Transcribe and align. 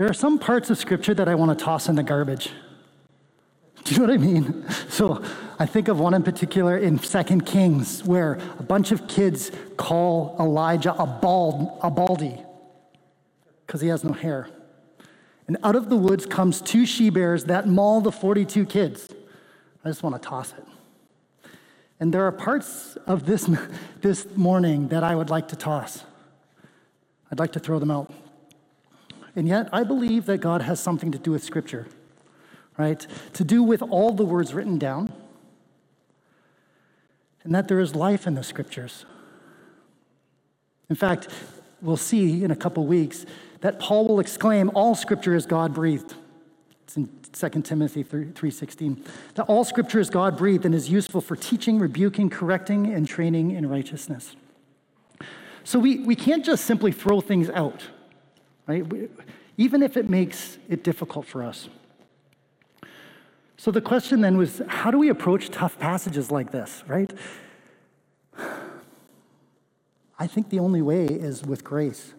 there 0.00 0.08
are 0.08 0.14
some 0.14 0.38
parts 0.38 0.70
of 0.70 0.78
Scripture 0.78 1.12
that 1.12 1.28
I 1.28 1.34
want 1.34 1.58
to 1.58 1.62
toss 1.62 1.86
in 1.86 1.94
the 1.94 2.02
garbage. 2.02 2.48
Do 3.84 3.94
you 3.94 4.00
know 4.00 4.06
what 4.06 4.14
I 4.14 4.16
mean? 4.16 4.64
So 4.88 5.22
I 5.58 5.66
think 5.66 5.88
of 5.88 6.00
one 6.00 6.14
in 6.14 6.22
particular 6.22 6.78
in 6.78 6.98
Second 6.98 7.44
Kings 7.44 8.02
where 8.02 8.38
a 8.58 8.62
bunch 8.62 8.92
of 8.92 9.06
kids 9.08 9.52
call 9.76 10.36
Elijah 10.40 10.94
a 10.94 11.06
bald, 11.06 11.78
a 11.82 11.90
baldy 11.90 12.40
because 13.66 13.82
he 13.82 13.88
has 13.88 14.02
no 14.02 14.14
hair. 14.14 14.48
And 15.46 15.58
out 15.62 15.76
of 15.76 15.90
the 15.90 15.96
woods 15.96 16.24
comes 16.24 16.62
two 16.62 16.86
she 16.86 17.10
bears 17.10 17.44
that 17.44 17.68
maul 17.68 18.00
the 18.00 18.10
42 18.10 18.64
kids. 18.64 19.06
I 19.84 19.90
just 19.90 20.02
want 20.02 20.20
to 20.20 20.26
toss 20.26 20.54
it. 20.54 20.64
And 22.00 22.12
there 22.14 22.26
are 22.26 22.32
parts 22.32 22.96
of 23.06 23.26
this, 23.26 23.50
this 24.00 24.26
morning 24.34 24.88
that 24.88 25.04
I 25.04 25.14
would 25.14 25.28
like 25.28 25.48
to 25.48 25.56
toss. 25.56 26.04
I'd 27.30 27.38
like 27.38 27.52
to 27.52 27.60
throw 27.60 27.78
them 27.78 27.90
out. 27.90 28.10
And 29.36 29.46
yet, 29.46 29.68
I 29.72 29.84
believe 29.84 30.26
that 30.26 30.38
God 30.38 30.62
has 30.62 30.80
something 30.80 31.12
to 31.12 31.18
do 31.18 31.30
with 31.30 31.44
Scripture, 31.44 31.86
right? 32.76 33.06
To 33.34 33.44
do 33.44 33.62
with 33.62 33.82
all 33.82 34.12
the 34.12 34.24
words 34.24 34.54
written 34.54 34.78
down, 34.78 35.12
and 37.44 37.54
that 37.54 37.68
there 37.68 37.80
is 37.80 37.94
life 37.94 38.26
in 38.26 38.34
the 38.34 38.42
Scriptures. 38.42 39.04
In 40.88 40.96
fact, 40.96 41.28
we'll 41.80 41.96
see 41.96 42.42
in 42.42 42.50
a 42.50 42.56
couple 42.56 42.84
weeks 42.86 43.24
that 43.60 43.78
Paul 43.78 44.08
will 44.08 44.20
exclaim, 44.20 44.70
All 44.74 44.94
Scripture 44.94 45.34
is 45.34 45.46
God 45.46 45.72
breathed. 45.72 46.14
It's 46.84 46.96
in 46.96 47.08
2 47.32 47.64
Timothy 47.64 48.02
3:16. 48.02 49.04
That 49.34 49.44
all 49.44 49.64
scripture 49.64 50.00
is 50.00 50.10
God-breathed 50.10 50.64
and 50.64 50.74
is 50.74 50.90
useful 50.90 51.20
for 51.20 51.36
teaching, 51.36 51.78
rebuking, 51.78 52.30
correcting, 52.30 52.92
and 52.92 53.06
training 53.06 53.52
in 53.52 53.68
righteousness. 53.68 54.34
So 55.62 55.78
we, 55.78 55.98
we 56.00 56.16
can't 56.16 56.44
just 56.44 56.64
simply 56.64 56.90
throw 56.90 57.20
things 57.20 57.48
out, 57.50 57.82
right? 58.70 59.10
Even 59.56 59.82
if 59.82 59.96
it 59.96 60.08
makes 60.08 60.58
it 60.68 60.84
difficult 60.84 61.26
for 61.26 61.42
us. 61.42 61.68
So 63.56 63.70
the 63.70 63.80
question 63.80 64.20
then 64.20 64.36
was 64.36 64.62
how 64.68 64.90
do 64.90 64.98
we 64.98 65.08
approach 65.08 65.50
tough 65.50 65.78
passages 65.78 66.30
like 66.30 66.52
this, 66.52 66.84
right? 66.86 67.12
I 70.18 70.26
think 70.26 70.50
the 70.50 70.60
only 70.60 70.82
way 70.82 71.06
is 71.06 71.42
with 71.44 71.64
grace, 71.64 72.14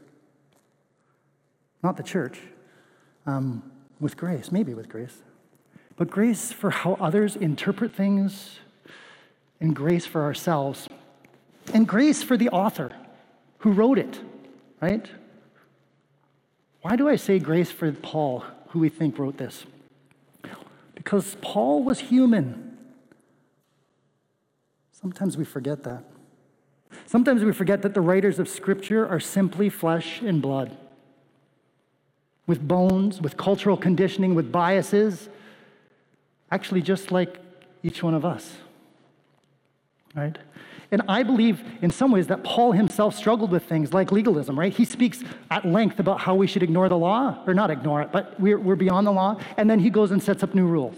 not 1.82 1.98
the 1.98 2.04
church. 2.04 2.40
Um, 3.26 3.72
with 4.00 4.18
grace, 4.18 4.52
maybe 4.52 4.74
with 4.74 4.90
grace, 4.90 5.22
but 5.96 6.10
grace 6.10 6.52
for 6.52 6.72
how 6.72 6.98
others 7.00 7.36
interpret 7.36 7.94
things, 7.94 8.58
and 9.60 9.76
grace 9.76 10.08
for 10.08 10.24
ourselves, 10.24 10.90
and 11.72 11.88
grace 11.88 12.24
for 12.24 12.36
the 12.36 12.50
author 12.50 12.92
who 13.60 13.72
wrote 13.72 14.00
it, 14.00 14.20
right? 14.82 15.08
Why 16.82 16.96
do 16.96 17.08
I 17.08 17.16
say 17.16 17.40
grace 17.40 17.72
for 17.72 17.92
Paul, 17.92 18.44
who 18.70 18.80
we 18.80 18.90
think 18.90 19.20
wrote 19.20 19.38
this? 19.38 19.66
Because 20.96 21.36
Paul 21.42 21.84
was 21.84 22.00
human. 22.00 22.78
Sometimes 24.92 25.38
we 25.38 25.46
forget 25.46 25.84
that. 25.84 26.04
Sometimes 27.06 27.44
we 27.44 27.54
forget 27.54 27.82
that 27.82 27.94
the 27.94 28.02
writers 28.02 28.40
of 28.40 28.48
Scripture 28.48 29.08
are 29.08 29.20
simply 29.20 29.70
flesh 29.70 30.22
and 30.22 30.42
blood 30.42 30.78
with 32.48 32.68
bones, 32.68 33.22
with 33.22 33.38
cultural 33.38 33.78
conditioning, 33.78 34.36
with 34.36 34.52
biases, 34.52 35.30
actually, 36.52 36.82
just 36.82 37.12
like 37.12 37.40
each 37.84 38.04
one 38.04 38.14
of 38.14 38.26
us. 38.26 38.56
Right? 40.16 40.38
And 40.92 41.02
I 41.08 41.24
believe 41.24 41.64
in 41.82 41.90
some 41.90 42.12
ways 42.12 42.28
that 42.28 42.44
Paul 42.44 42.74
himself 42.74 43.16
struggled 43.16 43.50
with 43.50 43.64
things 43.64 43.94
like 43.94 44.12
legalism, 44.12 44.60
right? 44.60 44.74
He 44.74 44.84
speaks 44.84 45.24
at 45.50 45.64
length 45.64 46.00
about 46.00 46.20
how 46.20 46.36
we 46.36 46.48
should 46.48 46.64
ignore 46.64 46.90
the 46.90 46.98
law, 46.98 47.42
or 47.48 47.54
not 47.54 47.72
ignore 47.72 48.02
it, 48.02 48.12
but 48.12 48.38
we're, 48.40 48.60
we're 48.60 48.76
beyond 48.76 49.08
the 49.08 49.12
law, 49.12 49.40
and 49.56 49.70
then 49.70 49.80
he 49.80 49.90
goes 49.90 50.12
and 50.12 50.22
sets 50.22 50.44
up 50.44 50.54
new 50.54 50.68
rules. 50.68 50.98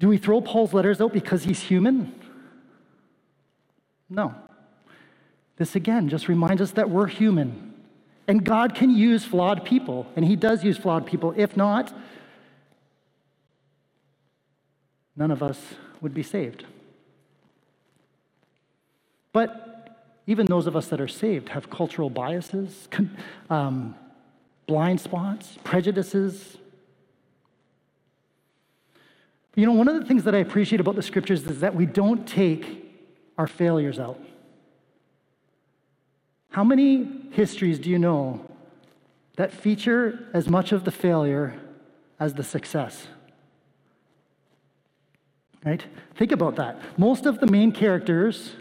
Do 0.00 0.08
we 0.08 0.18
throw 0.18 0.40
Paul's 0.40 0.72
letters 0.72 1.00
out 1.00 1.12
because 1.12 1.44
he's 1.44 1.60
human? 1.60 2.12
No. 4.08 4.34
This 5.56 5.76
again 5.76 6.08
just 6.08 6.26
reminds 6.26 6.60
us 6.60 6.72
that 6.72 6.90
we're 6.90 7.06
human. 7.06 7.74
And 8.26 8.44
God 8.44 8.74
can 8.74 8.90
use 8.90 9.24
flawed 9.24 9.64
people, 9.64 10.06
and 10.16 10.24
He 10.24 10.36
does 10.36 10.64
use 10.64 10.78
flawed 10.78 11.06
people. 11.06 11.34
If 11.36 11.56
not, 11.56 11.92
none 15.16 15.30
of 15.30 15.42
us 15.42 15.60
would 16.00 16.14
be 16.14 16.22
saved. 16.22 16.64
But 19.32 19.70
even 20.26 20.46
those 20.46 20.66
of 20.66 20.76
us 20.76 20.88
that 20.88 21.00
are 21.00 21.08
saved 21.08 21.50
have 21.50 21.70
cultural 21.70 22.10
biases, 22.10 22.88
um, 23.50 23.94
blind 24.66 25.00
spots, 25.00 25.58
prejudices. 25.64 26.56
You 29.56 29.66
know, 29.66 29.72
one 29.72 29.88
of 29.88 29.98
the 30.00 30.04
things 30.04 30.24
that 30.24 30.34
I 30.34 30.38
appreciate 30.38 30.80
about 30.80 30.94
the 30.94 31.02
scriptures 31.02 31.44
is 31.44 31.60
that 31.60 31.74
we 31.74 31.86
don't 31.86 32.26
take 32.26 32.86
our 33.36 33.46
failures 33.46 33.98
out. 33.98 34.20
How 36.50 36.64
many 36.64 37.08
histories 37.32 37.78
do 37.78 37.90
you 37.90 37.98
know 37.98 38.48
that 39.36 39.52
feature 39.52 40.28
as 40.34 40.48
much 40.48 40.72
of 40.72 40.84
the 40.84 40.90
failure 40.90 41.58
as 42.18 42.34
the 42.34 42.44
success? 42.44 43.06
Right? 45.64 45.84
Think 46.14 46.32
about 46.32 46.56
that. 46.56 46.80
Most 46.98 47.26
of 47.26 47.38
the 47.40 47.46
main 47.46 47.72
characters 47.72 48.52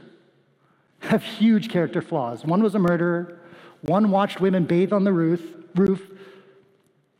have 1.00 1.24
huge 1.24 1.70
character 1.70 2.02
flaws. 2.02 2.44
One 2.44 2.62
was 2.62 2.76
a 2.76 2.80
murderer, 2.80 3.40
one 3.82 4.12
watched 4.12 4.42
women 4.42 4.66
bathe 4.66 4.92
on 4.92 5.06
the 5.06 5.14
roof, 5.14 5.42
roof 5.76 6.02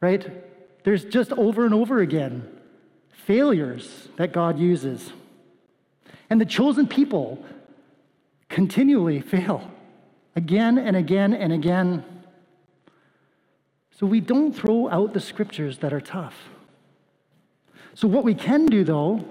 right? 0.02 0.28
There's 0.84 1.06
just 1.06 1.32
over 1.34 1.66
and 1.66 1.74
over 1.74 2.00
again 2.00 2.48
failures 3.12 4.08
that 4.18 4.32
God 4.32 4.58
uses. 4.60 5.12
And 6.30 6.40
the 6.40 6.46
chosen 6.46 6.88
people 6.88 7.44
continually 8.50 9.22
fail 9.36 9.70
again 10.36 10.78
and 10.78 10.96
again 10.96 11.34
and 11.34 11.54
again. 11.54 12.04
So 13.92 14.06
we 14.06 14.22
don't 14.22 14.54
throw 14.54 14.90
out 14.90 15.14
the 15.14 15.20
scriptures 15.20 15.80
that 15.80 15.94
are 15.94 16.02
tough. 16.02 16.36
So, 17.96 18.08
what 18.08 18.24
we 18.24 18.34
can 18.34 18.68
do, 18.68 18.86
though, 18.86 19.26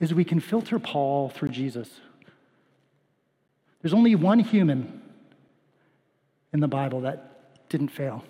is 0.00 0.14
we 0.14 0.24
can 0.24 0.40
filter 0.40 0.78
Paul 0.78 1.28
through 1.28 1.50
Jesus. 1.50 1.88
There's 3.82 3.94
only 3.94 4.14
one 4.14 4.40
human 4.40 5.02
in 6.52 6.60
the 6.60 6.68
Bible 6.68 7.02
that 7.02 7.68
didn't 7.68 7.88
fail 7.88 8.24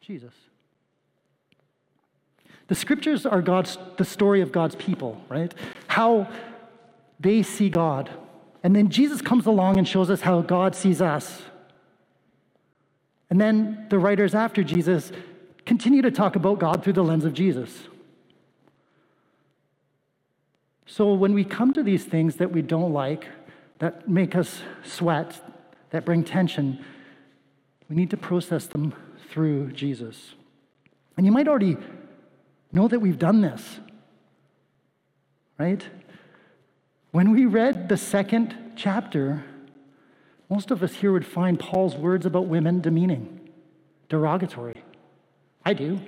Jesus. 0.00 0.34
The 2.68 2.74
scriptures 2.74 3.26
are 3.26 3.42
God's, 3.42 3.78
the 3.96 4.04
story 4.04 4.40
of 4.40 4.52
God's 4.52 4.74
people, 4.76 5.20
right? 5.28 5.52
How 5.88 6.28
they 7.18 7.42
see 7.42 7.68
God. 7.68 8.10
And 8.62 8.74
then 8.74 8.88
Jesus 8.88 9.20
comes 9.20 9.46
along 9.46 9.78
and 9.78 9.86
shows 9.86 10.10
us 10.10 10.20
how 10.20 10.42
God 10.42 10.74
sees 10.74 11.00
us. 11.00 11.42
And 13.30 13.40
then 13.40 13.86
the 13.90 13.98
writers 13.98 14.34
after 14.34 14.62
Jesus 14.62 15.12
continue 15.64 16.02
to 16.02 16.10
talk 16.10 16.36
about 16.36 16.58
God 16.58 16.82
through 16.82 16.92
the 16.94 17.04
lens 17.04 17.24
of 17.24 17.34
Jesus. 17.34 17.88
So 20.86 21.12
when 21.12 21.34
we 21.34 21.44
come 21.44 21.72
to 21.72 21.82
these 21.82 22.04
things 22.04 22.36
that 22.36 22.52
we 22.52 22.62
don't 22.62 22.92
like, 22.92 23.26
that 23.80 24.08
make 24.08 24.34
us 24.34 24.62
sweat, 24.84 25.40
that 25.90 26.04
bring 26.04 26.24
tension, 26.24 26.82
we 27.88 27.96
need 27.96 28.10
to 28.10 28.16
process 28.16 28.66
them 28.66 28.94
through 29.28 29.72
Jesus. 29.72 30.34
And 31.16 31.26
you 31.26 31.32
might 31.32 31.48
already 31.48 31.76
know 32.72 32.88
that 32.88 33.00
we've 33.00 33.18
done 33.18 33.40
this, 33.40 33.80
right? 35.58 35.84
When 37.10 37.32
we 37.32 37.46
read 37.46 37.88
the 37.88 37.96
second 37.96 38.54
chapter, 38.76 39.44
most 40.48 40.70
of 40.70 40.82
us 40.82 40.94
here 40.94 41.12
would 41.12 41.26
find 41.26 41.58
Paul's 41.58 41.96
words 41.96 42.26
about 42.26 42.46
women 42.46 42.80
demeaning, 42.80 43.48
derogatory. 44.08 44.82
I 45.64 45.72
do. 45.72 46.00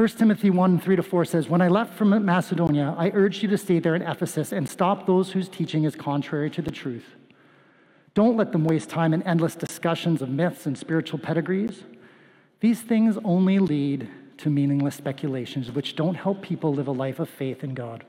1 0.00 0.08
Timothy 0.08 0.48
1 0.48 0.80
3 0.80 0.96
to 0.96 1.02
4 1.02 1.26
says, 1.26 1.50
When 1.50 1.60
I 1.60 1.68
left 1.68 1.92
from 1.92 2.24
Macedonia, 2.24 2.94
I 2.96 3.10
urged 3.10 3.42
you 3.42 3.50
to 3.50 3.58
stay 3.58 3.80
there 3.80 3.94
in 3.94 4.00
Ephesus 4.00 4.50
and 4.50 4.66
stop 4.66 5.04
those 5.04 5.32
whose 5.32 5.46
teaching 5.46 5.84
is 5.84 5.94
contrary 5.94 6.48
to 6.52 6.62
the 6.62 6.70
truth. 6.70 7.04
Don't 8.14 8.34
let 8.34 8.50
them 8.50 8.64
waste 8.64 8.88
time 8.88 9.12
in 9.12 9.22
endless 9.24 9.54
discussions 9.54 10.22
of 10.22 10.30
myths 10.30 10.64
and 10.64 10.78
spiritual 10.78 11.18
pedigrees. 11.18 11.82
These 12.60 12.80
things 12.80 13.18
only 13.26 13.58
lead 13.58 14.08
to 14.38 14.48
meaningless 14.48 14.94
speculations, 14.94 15.70
which 15.70 15.96
don't 15.96 16.14
help 16.14 16.40
people 16.40 16.72
live 16.72 16.88
a 16.88 16.92
life 16.92 17.18
of 17.18 17.28
faith 17.28 17.62
in 17.62 17.74
God. 17.74 18.02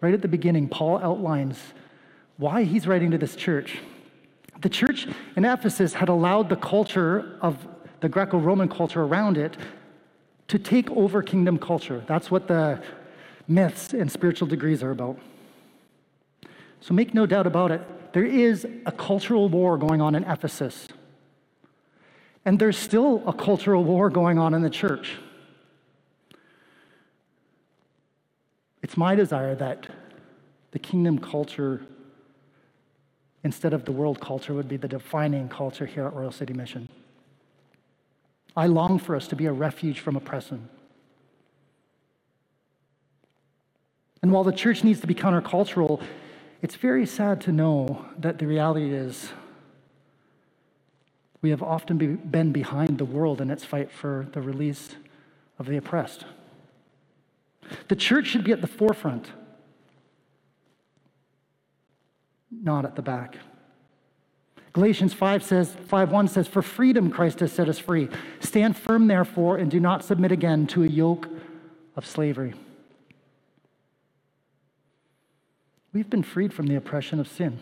Right 0.00 0.14
at 0.14 0.22
the 0.22 0.28
beginning, 0.28 0.66
Paul 0.66 0.96
outlines 0.96 1.58
why 2.38 2.64
he's 2.64 2.86
writing 2.86 3.10
to 3.10 3.18
this 3.18 3.36
church. 3.36 3.80
The 4.62 4.70
church 4.70 5.06
in 5.36 5.44
Ephesus 5.44 5.92
had 5.92 6.08
allowed 6.08 6.48
the 6.48 6.56
culture 6.56 7.36
of 7.42 7.66
the 8.00 8.08
Greco 8.08 8.38
Roman 8.38 8.68
culture 8.68 9.02
around 9.02 9.36
it 9.36 9.56
to 10.48 10.58
take 10.58 10.90
over 10.90 11.22
kingdom 11.22 11.58
culture. 11.58 12.02
That's 12.06 12.30
what 12.30 12.48
the 12.48 12.82
myths 13.46 13.92
and 13.92 14.10
spiritual 14.10 14.48
degrees 14.48 14.82
are 14.82 14.90
about. 14.90 15.18
So 16.80 16.94
make 16.94 17.14
no 17.14 17.26
doubt 17.26 17.46
about 17.46 17.70
it, 17.70 17.82
there 18.12 18.24
is 18.24 18.66
a 18.86 18.92
cultural 18.92 19.48
war 19.48 19.76
going 19.76 20.00
on 20.00 20.14
in 20.14 20.24
Ephesus. 20.24 20.88
And 22.44 22.58
there's 22.58 22.78
still 22.78 23.22
a 23.26 23.32
cultural 23.32 23.84
war 23.84 24.08
going 24.08 24.38
on 24.38 24.54
in 24.54 24.62
the 24.62 24.70
church. 24.70 25.18
It's 28.82 28.96
my 28.96 29.14
desire 29.14 29.54
that 29.56 29.86
the 30.70 30.78
kingdom 30.78 31.18
culture, 31.18 31.82
instead 33.44 33.74
of 33.74 33.84
the 33.84 33.92
world 33.92 34.20
culture, 34.20 34.54
would 34.54 34.68
be 34.68 34.78
the 34.78 34.88
defining 34.88 35.48
culture 35.48 35.86
here 35.86 36.06
at 36.06 36.14
Royal 36.14 36.32
City 36.32 36.54
Mission. 36.54 36.88
I 38.56 38.66
long 38.66 38.98
for 38.98 39.14
us 39.16 39.28
to 39.28 39.36
be 39.36 39.46
a 39.46 39.52
refuge 39.52 40.00
from 40.00 40.16
oppression. 40.16 40.68
And 44.22 44.32
while 44.32 44.44
the 44.44 44.52
church 44.52 44.84
needs 44.84 45.00
to 45.00 45.06
be 45.06 45.14
countercultural, 45.14 46.02
it's 46.62 46.76
very 46.76 47.06
sad 47.06 47.40
to 47.42 47.52
know 47.52 48.04
that 48.18 48.38
the 48.38 48.46
reality 48.46 48.92
is 48.92 49.32
we 51.42 51.50
have 51.50 51.62
often 51.62 51.96
be, 51.96 52.06
been 52.08 52.52
behind 52.52 52.98
the 52.98 53.04
world 53.04 53.40
in 53.40 53.50
its 53.50 53.64
fight 53.64 53.90
for 53.90 54.26
the 54.32 54.42
release 54.42 54.96
of 55.58 55.66
the 55.66 55.76
oppressed. 55.76 56.26
The 57.88 57.96
church 57.96 58.26
should 58.26 58.44
be 58.44 58.52
at 58.52 58.60
the 58.60 58.66
forefront, 58.66 59.30
not 62.50 62.84
at 62.84 62.96
the 62.96 63.02
back. 63.02 63.36
Galatians 64.72 65.12
5 65.12 65.42
says, 65.42 65.76
5:1 65.88 66.28
says, 66.28 66.46
For 66.46 66.62
freedom 66.62 67.10
Christ 67.10 67.40
has 67.40 67.52
set 67.52 67.68
us 67.68 67.78
free. 67.78 68.08
Stand 68.38 68.76
firm, 68.76 69.08
therefore, 69.08 69.56
and 69.56 69.70
do 69.70 69.80
not 69.80 70.04
submit 70.04 70.30
again 70.30 70.66
to 70.68 70.84
a 70.84 70.86
yoke 70.86 71.28
of 71.96 72.06
slavery. 72.06 72.54
We've 75.92 76.08
been 76.08 76.22
freed 76.22 76.52
from 76.54 76.68
the 76.68 76.76
oppression 76.76 77.18
of 77.18 77.26
sin. 77.26 77.60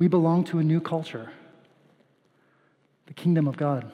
We 0.00 0.08
belong 0.08 0.42
to 0.44 0.58
a 0.58 0.64
new 0.64 0.80
culture, 0.80 1.30
the 3.06 3.14
kingdom 3.14 3.46
of 3.46 3.56
God. 3.56 3.90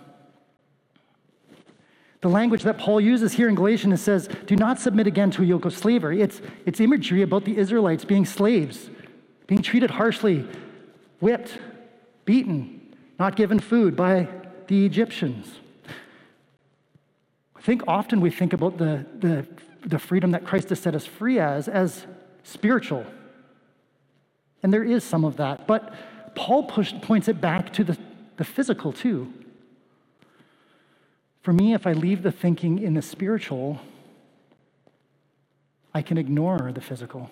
The 2.22 2.28
language 2.28 2.62
that 2.62 2.78
Paul 2.78 3.00
uses 3.00 3.34
here 3.34 3.48
in 3.48 3.54
Galatians 3.54 4.00
says, 4.00 4.28
Do 4.46 4.56
not 4.56 4.80
submit 4.80 5.06
again 5.06 5.30
to 5.32 5.42
a 5.42 5.46
yoke 5.46 5.66
of 5.66 5.76
slavery. 5.76 6.22
It's, 6.22 6.40
it's 6.64 6.80
imagery 6.80 7.20
about 7.20 7.44
the 7.44 7.58
Israelites 7.58 8.04
being 8.06 8.24
slaves 8.24 8.88
being 9.50 9.62
treated 9.62 9.90
harshly, 9.90 10.46
whipped, 11.18 11.58
beaten, 12.24 12.94
not 13.18 13.34
given 13.34 13.58
food 13.58 13.96
by 13.96 14.28
the 14.68 14.86
Egyptians. 14.86 15.58
I 17.56 17.60
think 17.60 17.82
often 17.88 18.20
we 18.20 18.30
think 18.30 18.52
about 18.52 18.78
the, 18.78 19.04
the, 19.18 19.44
the 19.84 19.98
freedom 19.98 20.30
that 20.30 20.44
Christ 20.44 20.68
has 20.68 20.78
set 20.78 20.94
us 20.94 21.04
free 21.04 21.40
as, 21.40 21.66
as 21.66 22.06
spiritual. 22.44 23.04
And 24.62 24.72
there 24.72 24.84
is 24.84 25.02
some 25.02 25.24
of 25.24 25.38
that. 25.38 25.66
But 25.66 25.94
Paul 26.36 26.62
pushed, 26.62 27.02
points 27.02 27.26
it 27.26 27.40
back 27.40 27.72
to 27.72 27.82
the, 27.82 27.98
the 28.36 28.44
physical 28.44 28.92
too. 28.92 29.32
For 31.42 31.52
me, 31.52 31.74
if 31.74 31.88
I 31.88 31.92
leave 31.92 32.22
the 32.22 32.30
thinking 32.30 32.78
in 32.78 32.94
the 32.94 33.02
spiritual, 33.02 33.80
I 35.92 36.02
can 36.02 36.18
ignore 36.18 36.70
the 36.72 36.80
physical. 36.80 37.30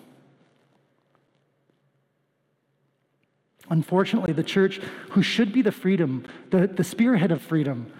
Unfortunately, 3.69 4.33
the 4.33 4.43
church, 4.43 4.79
who 5.11 5.21
should 5.21 5.53
be 5.53 5.61
the 5.61 5.71
freedom, 5.71 6.25
the, 6.49 6.67
the 6.67 6.83
spearhead 6.83 7.31
of 7.31 7.41
freedom, 7.41 7.91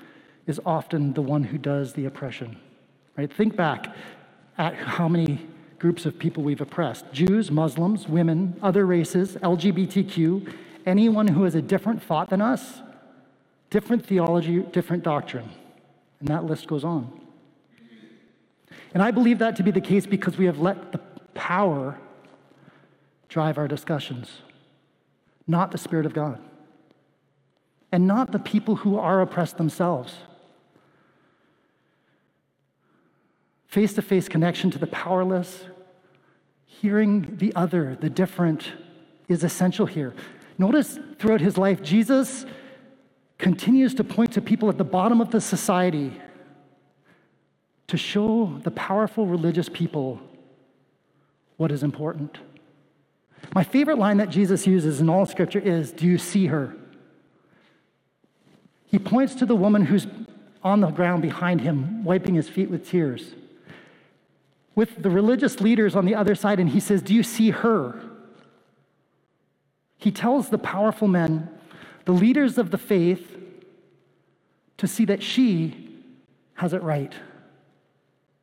is 0.47 0.59
often 0.65 1.13
the 1.13 1.21
one 1.21 1.43
who 1.43 1.57
does 1.57 1.93
the 1.93 2.05
oppression. 2.05 2.57
Right? 3.15 3.31
Think 3.31 3.55
back 3.55 3.95
at 4.57 4.73
how 4.75 5.07
many 5.07 5.47
groups 5.77 6.05
of 6.05 6.17
people 6.17 6.43
we've 6.43 6.59
oppressed 6.59 7.05
Jews, 7.13 7.51
Muslims, 7.51 8.07
women, 8.07 8.57
other 8.61 8.85
races, 8.85 9.35
LGBTQ, 9.37 10.53
anyone 10.85 11.27
who 11.27 11.43
has 11.43 11.55
a 11.55 11.61
different 11.61 12.01
thought 12.01 12.29
than 12.29 12.41
us, 12.41 12.81
different 13.69 14.05
theology, 14.05 14.59
different 14.59 15.03
doctrine. 15.03 15.49
And 16.19 16.27
that 16.29 16.45
list 16.45 16.67
goes 16.67 16.83
on. 16.83 17.21
And 18.93 19.03
I 19.03 19.11
believe 19.11 19.39
that 19.39 19.55
to 19.57 19.63
be 19.63 19.71
the 19.71 19.81
case 19.81 20.05
because 20.05 20.37
we 20.37 20.45
have 20.45 20.59
let 20.59 20.91
the 20.91 20.97
power 21.33 21.97
drive 23.29 23.57
our 23.57 23.67
discussions 23.67 24.41
not 25.49 25.71
the 25.71 25.77
Spirit 25.77 26.05
of 26.05 26.13
God, 26.13 26.39
and 27.91 28.05
not 28.05 28.31
the 28.31 28.39
people 28.39 28.75
who 28.75 28.99
are 28.99 29.19
oppressed 29.19 29.57
themselves. 29.57 30.13
Face 33.65 33.93
to 33.93 34.01
face 34.03 34.29
connection 34.29 34.69
to 34.69 34.77
the 34.77 34.87
powerless, 34.87 35.65
hearing 36.65 37.35
the 37.37 37.51
other, 37.55 37.97
the 37.99 38.09
different, 38.09 38.73
is 39.27 39.43
essential 39.43 39.87
here. 39.87 40.13
Notice 40.59 40.99
throughout 41.17 41.41
his 41.41 41.57
life, 41.57 41.81
Jesus 41.81 42.45
continues 43.39 43.95
to 43.95 44.03
point 44.03 44.33
to 44.33 44.41
people 44.41 44.69
at 44.69 44.77
the 44.77 44.83
bottom 44.83 45.19
of 45.19 45.31
the 45.31 45.41
society 45.41 46.13
to 47.87 47.97
show 47.97 48.59
the 48.63 48.71
powerful 48.71 49.25
religious 49.25 49.67
people 49.67 50.19
what 51.57 51.71
is 51.71 51.81
important. 51.81 52.37
My 53.53 53.63
favorite 53.63 53.97
line 53.97 54.17
that 54.17 54.29
Jesus 54.29 54.67
uses 54.67 55.01
in 55.01 55.09
all 55.09 55.25
scripture 55.25 55.59
is, 55.59 55.91
Do 55.91 56.05
you 56.05 56.17
see 56.17 56.47
her? 56.47 56.75
He 58.85 58.99
points 58.99 59.35
to 59.35 59.45
the 59.45 59.55
woman 59.55 59.85
who's 59.85 60.07
on 60.63 60.81
the 60.81 60.89
ground 60.89 61.21
behind 61.21 61.61
him, 61.61 62.03
wiping 62.03 62.35
his 62.35 62.49
feet 62.49 62.69
with 62.69 62.87
tears. 62.87 63.33
With 64.75 65.01
the 65.01 65.09
religious 65.09 65.59
leaders 65.61 65.95
on 65.95 66.05
the 66.05 66.15
other 66.15 66.35
side, 66.35 66.59
and 66.59 66.69
he 66.69 66.79
says, 66.79 67.01
Do 67.01 67.13
you 67.13 67.23
see 67.23 67.51
her? 67.51 68.01
He 69.97 70.11
tells 70.11 70.49
the 70.49 70.57
powerful 70.57 71.07
men, 71.07 71.49
the 72.05 72.13
leaders 72.13 72.57
of 72.57 72.71
the 72.71 72.77
faith, 72.77 73.37
to 74.77 74.87
see 74.87 75.05
that 75.05 75.21
she 75.21 76.03
has 76.55 76.73
it 76.73 76.81
right. 76.81 77.13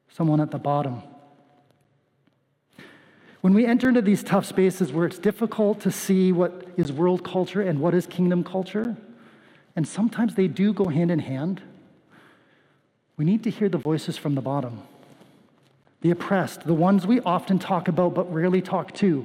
Someone 0.08 0.40
at 0.40 0.50
the 0.50 0.58
bottom. 0.58 1.02
When 3.46 3.54
we 3.54 3.64
enter 3.64 3.88
into 3.88 4.02
these 4.02 4.24
tough 4.24 4.44
spaces 4.44 4.92
where 4.92 5.06
it's 5.06 5.20
difficult 5.20 5.78
to 5.82 5.92
see 5.92 6.32
what 6.32 6.66
is 6.76 6.90
world 6.90 7.22
culture 7.22 7.62
and 7.62 7.78
what 7.78 7.94
is 7.94 8.04
kingdom 8.04 8.42
culture, 8.42 8.96
and 9.76 9.86
sometimes 9.86 10.34
they 10.34 10.48
do 10.48 10.72
go 10.72 10.86
hand 10.86 11.12
in 11.12 11.20
hand, 11.20 11.62
we 13.16 13.24
need 13.24 13.44
to 13.44 13.50
hear 13.50 13.68
the 13.68 13.78
voices 13.78 14.16
from 14.16 14.34
the 14.34 14.40
bottom 14.40 14.82
the 16.00 16.10
oppressed, 16.10 16.66
the 16.66 16.74
ones 16.74 17.06
we 17.06 17.20
often 17.20 17.60
talk 17.60 17.86
about 17.86 18.14
but 18.14 18.24
rarely 18.34 18.60
talk 18.60 18.92
to. 18.94 19.24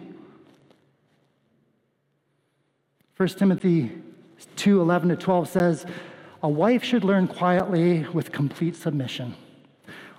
1 3.18 3.30
Timothy 3.30 3.92
2 4.56 4.82
11 4.82 5.10
to 5.10 5.16
12 5.16 5.50
says, 5.50 5.86
A 6.44 6.48
wife 6.48 6.84
should 6.84 7.04
learn 7.04 7.28
quietly 7.28 8.06
with 8.14 8.32
complete 8.32 8.76
submission. 8.76 9.34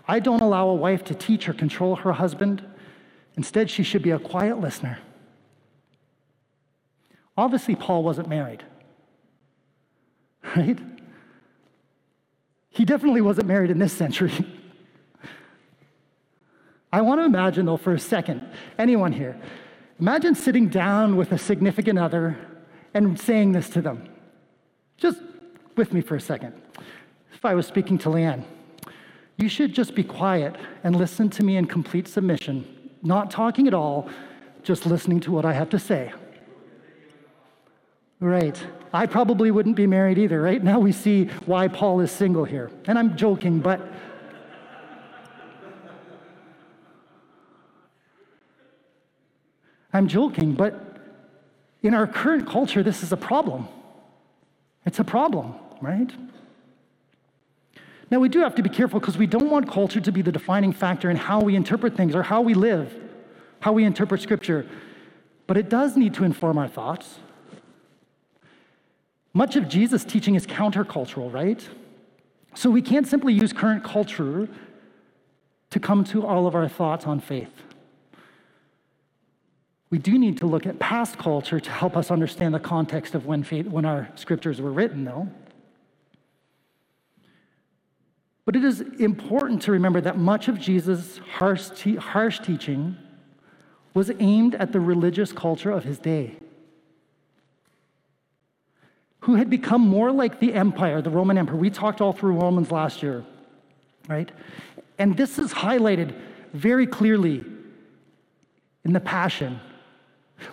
I 0.09 0.19
don't 0.19 0.41
allow 0.41 0.67
a 0.71 0.75
wife 0.75 1.05
to 1.05 1.15
teach 1.15 1.49
or 1.49 1.53
control 1.53 1.95
her 1.95 2.15
husband 2.15 2.67
Instead, 3.37 3.71
she 3.71 3.83
should 3.83 4.03
be 4.03 4.11
a 4.11 4.19
quiet 4.19 4.61
listener. 4.61 4.99
Obviously, 7.37 7.75
Paul 7.75 8.03
wasn't 8.03 8.29
married, 8.29 8.63
right? 10.57 10.79
He 12.69 12.85
definitely 12.85 13.23
wasn't 13.23 13.47
married 13.47 13.71
in 13.71 13.79
this 13.79 13.93
century. 13.93 14.33
I 16.93 17.01
want 17.01 17.21
to 17.21 17.25
imagine, 17.25 17.67
though, 17.67 17.79
for 17.79 17.95
a 17.95 17.99
second, 17.99 18.47
anyone 18.79 19.13
here, 19.13 19.41
imagine 19.99 20.35
sitting 20.35 20.69
down 20.69 21.17
with 21.17 21.33
a 21.33 21.39
significant 21.39 21.99
other 21.99 22.37
and 22.93 23.19
saying 23.19 23.53
this 23.53 23.71
to 23.71 23.81
them. 23.81 24.09
Just 24.99 25.21
with 25.75 25.95
me 25.95 26.03
for 26.03 26.17
a 26.17 26.21
second. 26.21 26.53
If 27.33 27.47
I 27.47 27.55
was 27.55 27.67
speaking 27.67 27.97
to 27.99 28.11
Leanne, 28.11 28.45
you 29.39 29.49
should 29.49 29.73
just 29.73 29.95
be 29.95 30.05
quiet 30.05 30.55
and 30.85 30.95
listen 30.95 31.31
to 31.31 31.43
me 31.43 31.57
in 31.57 31.67
complete 31.67 32.07
submission 32.07 32.82
not 33.03 33.31
talking 33.31 33.67
at 33.67 33.75
all, 33.75 34.09
just 34.63 34.87
listening 34.87 35.21
to 35.21 35.33
what 35.33 35.45
I 35.45 35.53
have 35.53 35.71
to 35.71 35.79
say. 35.79 36.13
Right. 38.21 38.65
I 38.93 39.07
probably 39.07 39.51
wouldn't 39.51 39.75
be 39.75 39.87
married 39.87 40.19
either, 40.19 40.41
right? 40.41 40.63
Now 40.63 40.79
we 40.79 40.93
see 40.93 41.25
why 41.47 41.67
Paul 41.67 42.01
is 42.01 42.13
single 42.13 42.45
here. 42.45 42.71
And 42.87 42.99
I'm 42.99 43.17
joking, 43.17 43.59
but. 43.59 43.81
I'm 49.93 50.07
joking, 50.07 50.55
but 50.55 50.97
in 51.83 51.95
our 51.95 52.07
current 52.07 52.49
culture, 52.49 52.83
this 52.83 53.03
is 53.03 53.13
a 53.13 53.17
problem. 53.17 53.67
It's 54.87 55.01
a 55.01 55.05
problem, 55.05 55.55
right? 55.81 56.11
Now, 58.13 58.19
we 58.19 58.29
do 58.29 58.41
have 58.41 58.55
to 58.57 58.63
be 58.63 58.69
careful 58.69 59.01
because 59.01 59.17
we 59.17 59.27
don't 59.27 59.49
want 59.49 59.71
culture 59.71 59.99
to 59.99 60.13
be 60.13 60.21
the 60.21 60.31
defining 60.31 60.75
factor 60.75 61.09
in 61.09 61.17
how 61.17 61.41
we 61.41 61.57
interpret 61.57 61.97
things 61.97 62.15
or 62.15 62.23
how 62.23 62.43
we 62.43 62.53
live, 62.53 62.95
how 63.61 63.73
we 63.73 63.85
interpret 63.85 64.21
Scripture. 64.21 64.67
But 65.47 65.57
it 65.57 65.71
does 65.71 65.97
need 65.97 66.13
to 66.15 66.25
inform 66.25 66.59
our 66.59 66.69
thoughts. 66.69 67.21
Much 69.33 69.57
of 69.57 69.67
Jesus' 69.67 70.05
teaching 70.05 70.35
is 70.35 70.47
countercultural, 70.47 71.33
right? 71.33 71.67
So 72.55 72.69
we 72.69 72.83
can't 72.83 73.07
simply 73.07 73.33
use 73.33 73.51
current 73.55 73.83
culture 73.83 74.47
to 75.71 75.81
come 75.81 76.05
to 76.05 76.27
all 76.27 76.47
of 76.47 76.55
our 76.55 76.69
thoughts 76.69 77.07
on 77.07 77.19
faith. 77.19 77.63
We 79.89 79.97
do 79.97 80.19
need 80.19 80.37
to 80.37 80.47
look 80.47 80.67
at 80.67 80.79
past 80.79 81.17
culture 81.17 81.61
to 81.61 81.71
help 81.71 81.97
us 81.97 82.11
understand 82.11 82.53
the 82.53 82.61
context 82.61 83.15
of 83.15 83.25
when, 83.25 83.43
faith, 83.43 83.69
when 83.69 83.87
our 83.87 84.11
scriptures 84.17 84.61
were 84.61 84.71
written, 84.71 85.05
though. 85.05 85.31
But 88.45 88.57
it 88.57 88.65
is 88.65 88.81
important 88.81 89.63
to 89.63 89.73
remember 89.73 90.01
that 90.01 90.19
much 90.19 90.49
of 90.49 90.59
Jesus' 90.59 91.19
harsh, 91.19 91.71
te- 91.71 91.97
harsh 91.97 92.41
teaching 92.41 92.97
was 93.95 94.11
aimed 94.19 94.55
at 94.57 94.73
the 94.73 94.81
religious 94.81 95.33
culture 95.33 95.71
of 95.71 95.85
his 95.85 95.99
day, 95.99 96.37
who 99.21 99.37
had 99.37 99.49
become 99.49 99.81
more 99.81 100.11
like 100.11 100.41
the 100.41 100.55
empire, 100.55 101.01
the 101.01 101.11
Roman 101.11 101.39
Empire. 101.39 101.57
We 101.57 101.71
talked 101.71 102.01
all 102.01 102.13
through 102.13 102.33
Romans 102.33 102.73
last 102.73 103.03
year, 103.03 103.25
right? 104.09 104.31
And 104.99 105.17
this 105.17 105.39
is 105.39 105.53
highlighted 105.53 106.15
very 106.53 106.87
clearly 106.87 107.45
in 108.85 108.93
the 108.93 109.01
Passion. 109.01 109.61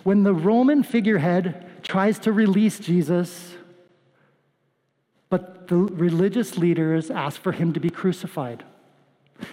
When 0.04 0.22
the 0.22 0.34
Roman 0.34 0.84
figurehead 0.84 1.82
tries 1.82 2.18
to 2.20 2.32
release 2.32 2.78
Jesus, 2.78 3.49
but 5.30 5.68
the 5.68 5.76
religious 5.76 6.58
leaders 6.58 7.10
ask 7.10 7.40
for 7.40 7.52
him 7.52 7.72
to 7.72 7.80
be 7.80 7.88
crucified. 7.88 8.64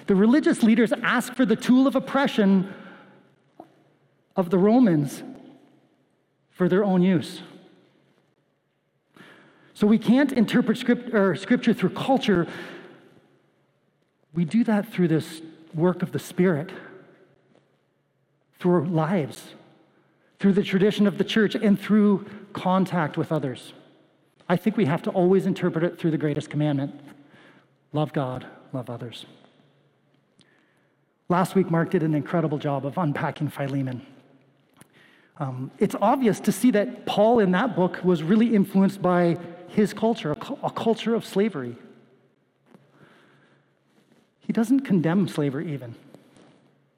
The 0.07 0.15
religious 0.15 0.63
leaders 0.63 0.91
ask 0.91 1.34
for 1.34 1.46
the 1.46 1.55
tool 1.55 1.88
of 1.88 1.96
oppression 1.96 2.74
of 4.36 4.50
the 4.50 4.57
Romans 4.57 5.24
for 6.50 6.67
their 6.67 6.84
own 6.84 7.01
use. 7.01 7.41
So 9.74 9.86
we 9.86 10.00
can't 10.00 10.31
interpret 10.31 10.79
script, 10.79 11.39
scripture 11.39 11.74
through 11.74 11.91
culture. 11.91 12.48
We 14.34 14.43
do 14.43 14.63
that 14.63 14.91
through 14.91 15.07
this 15.10 15.41
work 15.74 16.01
of 16.01 16.12
the 16.12 16.19
Spirit, 16.19 16.72
through 18.60 18.74
our 18.74 18.86
lives, 18.86 19.53
through 20.39 20.53
the 20.53 20.63
tradition 20.63 21.05
of 21.05 21.19
the 21.19 21.24
church, 21.24 21.53
and 21.53 21.79
through 21.79 22.25
contact 22.53 23.17
with 23.17 23.31
others. 23.31 23.74
I 24.50 24.56
think 24.56 24.77
we 24.77 24.86
have 24.86 25.01
to 25.04 25.10
always 25.12 25.46
interpret 25.46 25.84
it 25.84 26.00
through 26.00 26.12
the 26.12 26.18
greatest 26.18 26.50
commandment 26.50 27.00
love 27.94 28.13
God, 28.13 28.46
love 28.74 28.89
others. 28.89 29.25
Last 31.30 31.56
week, 31.56 31.70
Mark 31.70 31.89
did 31.89 32.04
an 32.04 32.13
incredible 32.13 32.58
job 32.58 32.86
of 32.86 32.98
unpacking 32.98 33.50
Philemon. 33.50 34.06
Um, 35.39 35.72
it's 35.77 35.96
obvious 36.01 36.39
to 36.42 36.51
see 36.51 36.72
that 36.72 37.06
Paul 37.06 37.39
in 37.39 37.51
that 37.51 37.75
book 37.75 38.00
was 38.04 38.24
really 38.24 38.56
influenced 38.56 39.01
by 39.01 39.38
his 39.68 39.94
culture, 39.94 40.32
a, 40.32 40.54
a 40.63 40.72
culture 40.72 41.13
of 41.13 41.25
slavery. 41.25 41.75
He 44.39 44.54
doesn't 44.54 44.82
condemn 44.82 45.27
slavery 45.27 45.74
even. 45.74 45.96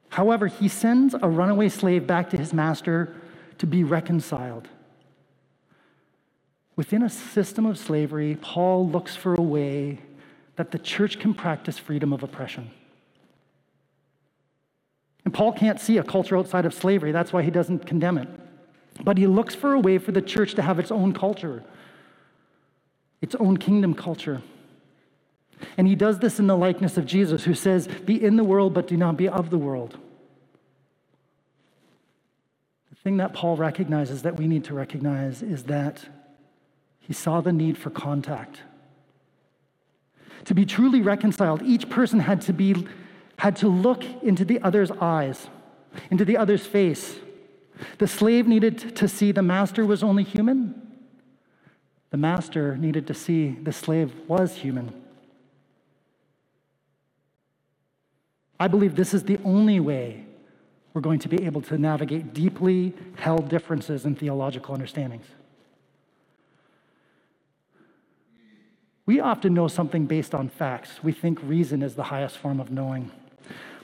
However, 0.10 0.48
he 0.48 0.68
sends 0.68 1.16
a 1.16 1.28
runaway 1.28 1.70
slave 1.70 2.06
back 2.06 2.30
to 2.30 2.38
his 2.38 2.54
master 2.54 3.16
to 3.58 3.68
be 3.68 3.84
reconciled. 3.84 4.68
Within 6.80 7.04
a 7.04 7.10
system 7.10 7.66
of 7.66 7.78
slavery, 7.78 8.38
Paul 8.40 8.88
looks 8.88 9.14
for 9.14 9.36
a 9.36 9.42
way 9.42 10.00
that 10.56 10.72
the 10.72 10.80
church 10.80 11.20
can 11.20 11.34
practice 11.34 11.78
freedom 11.78 12.14
of 12.14 12.24
oppression. 12.24 12.72
And 15.26 15.34
Paul 15.34 15.52
can't 15.52 15.78
see 15.78 15.98
a 15.98 16.04
culture 16.04 16.38
outside 16.38 16.66
of 16.66 16.74
slavery. 16.74 17.12
That's 17.12 17.34
why 17.34 17.44
he 17.44 17.52
doesn't 17.52 17.86
condemn 17.86 18.18
it. 18.18 18.30
But 19.04 19.18
he 19.18 19.28
looks 19.28 19.54
for 19.54 19.74
a 19.74 19.80
way 19.82 19.98
for 19.98 20.14
the 20.14 20.22
church 20.22 20.54
to 20.54 20.62
have 20.62 20.80
its 20.80 20.90
own 20.90 21.12
culture, 21.12 21.66
its 23.22 23.36
own 23.36 23.58
kingdom 23.58 23.94
culture. 23.94 24.42
And 25.76 25.86
he 25.86 25.96
does 25.96 26.20
this 26.20 26.40
in 26.40 26.48
the 26.48 26.56
likeness 26.56 26.96
of 26.96 27.06
Jesus, 27.06 27.44
who 27.44 27.56
says, 27.56 27.90
Be 28.06 28.24
in 28.24 28.38
the 28.38 28.46
world, 28.46 28.74
but 28.74 28.88
do 28.88 28.96
not 28.96 29.18
be 29.18 29.28
of 29.28 29.50
the 29.50 29.58
world. 29.58 29.98
The 32.90 32.96
thing 32.96 33.18
that 33.18 33.34
Paul 33.34 33.58
recognizes 33.58 34.22
that 34.22 34.38
we 34.38 34.48
need 34.48 34.64
to 34.64 34.74
recognize 34.74 35.44
is 35.44 35.64
that 35.64 36.08
he 37.10 37.14
saw 37.16 37.42
the 37.42 37.52
need 37.52 37.76
for 37.76 37.90
contact. 37.90 38.62
To 40.46 40.54
be 40.54 40.64
truly 40.64 41.02
reconciled, 41.02 41.64
each 41.64 41.90
person 41.90 42.20
had 42.20 42.40
to, 42.42 42.54
be, 42.54 42.86
had 43.40 43.56
to 43.58 43.68
look 43.68 44.06
into 44.22 44.46
the 44.46 44.60
other's 44.60 44.92
eyes, 44.92 45.48
into 46.12 46.24
the 46.24 46.38
other's 46.38 46.68
face. 46.68 47.18
The 47.98 48.06
slave 48.06 48.48
needed 48.48 48.96
to 48.96 49.08
see 49.08 49.32
the 49.32 49.42
master 49.42 49.88
was 49.88 50.04
only 50.04 50.22
human. 50.22 50.80
The 52.12 52.18
master 52.18 52.78
needed 52.78 53.08
to 53.08 53.16
see 53.16 53.58
the 53.60 53.74
slave 53.74 54.14
was 54.28 54.58
human. 54.58 54.94
I 58.60 58.68
believe 58.68 58.96
this 58.96 59.16
is 59.16 59.24
the 59.24 59.40
only 59.44 59.80
way 59.80 60.26
we're 60.94 61.02
going 61.02 61.20
to 61.20 61.28
be 61.28 61.44
able 61.44 61.64
to 61.64 61.78
navigate 61.80 62.36
deeply 62.36 62.94
held 63.16 63.50
differences 63.50 64.06
in 64.06 64.14
theological 64.14 64.76
understandings. 64.76 65.26
We 69.10 69.20
often 69.20 69.56
know 69.56 69.68
something 69.68 70.06
based 70.06 70.36
on 70.36 70.50
facts. 70.50 71.02
We 71.02 71.14
think 71.14 71.40
reason 71.42 71.82
is 71.82 71.96
the 71.96 72.04
highest 72.04 72.38
form 72.38 72.60
of 72.60 72.70
knowing. 72.70 73.10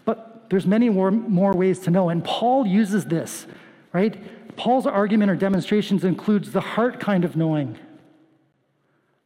But 0.05 0.51
there's 0.51 0.67
many 0.67 0.88
more, 0.88 1.10
more 1.10 1.51
ways 1.51 1.79
to 1.79 1.89
know, 1.89 2.10
and 2.10 2.24
Paul 2.24 2.67
uses 2.67 3.05
this, 3.05 3.48
right? 3.91 4.55
Paul's 4.55 4.86
argument 4.86 5.32
or 5.32 5.36
demonstrations 5.36 6.03
includes 6.03 6.51
the 6.51 6.62
heart 6.62 7.00
kind 7.00 7.25
of 7.25 7.36
knowing, 7.36 7.79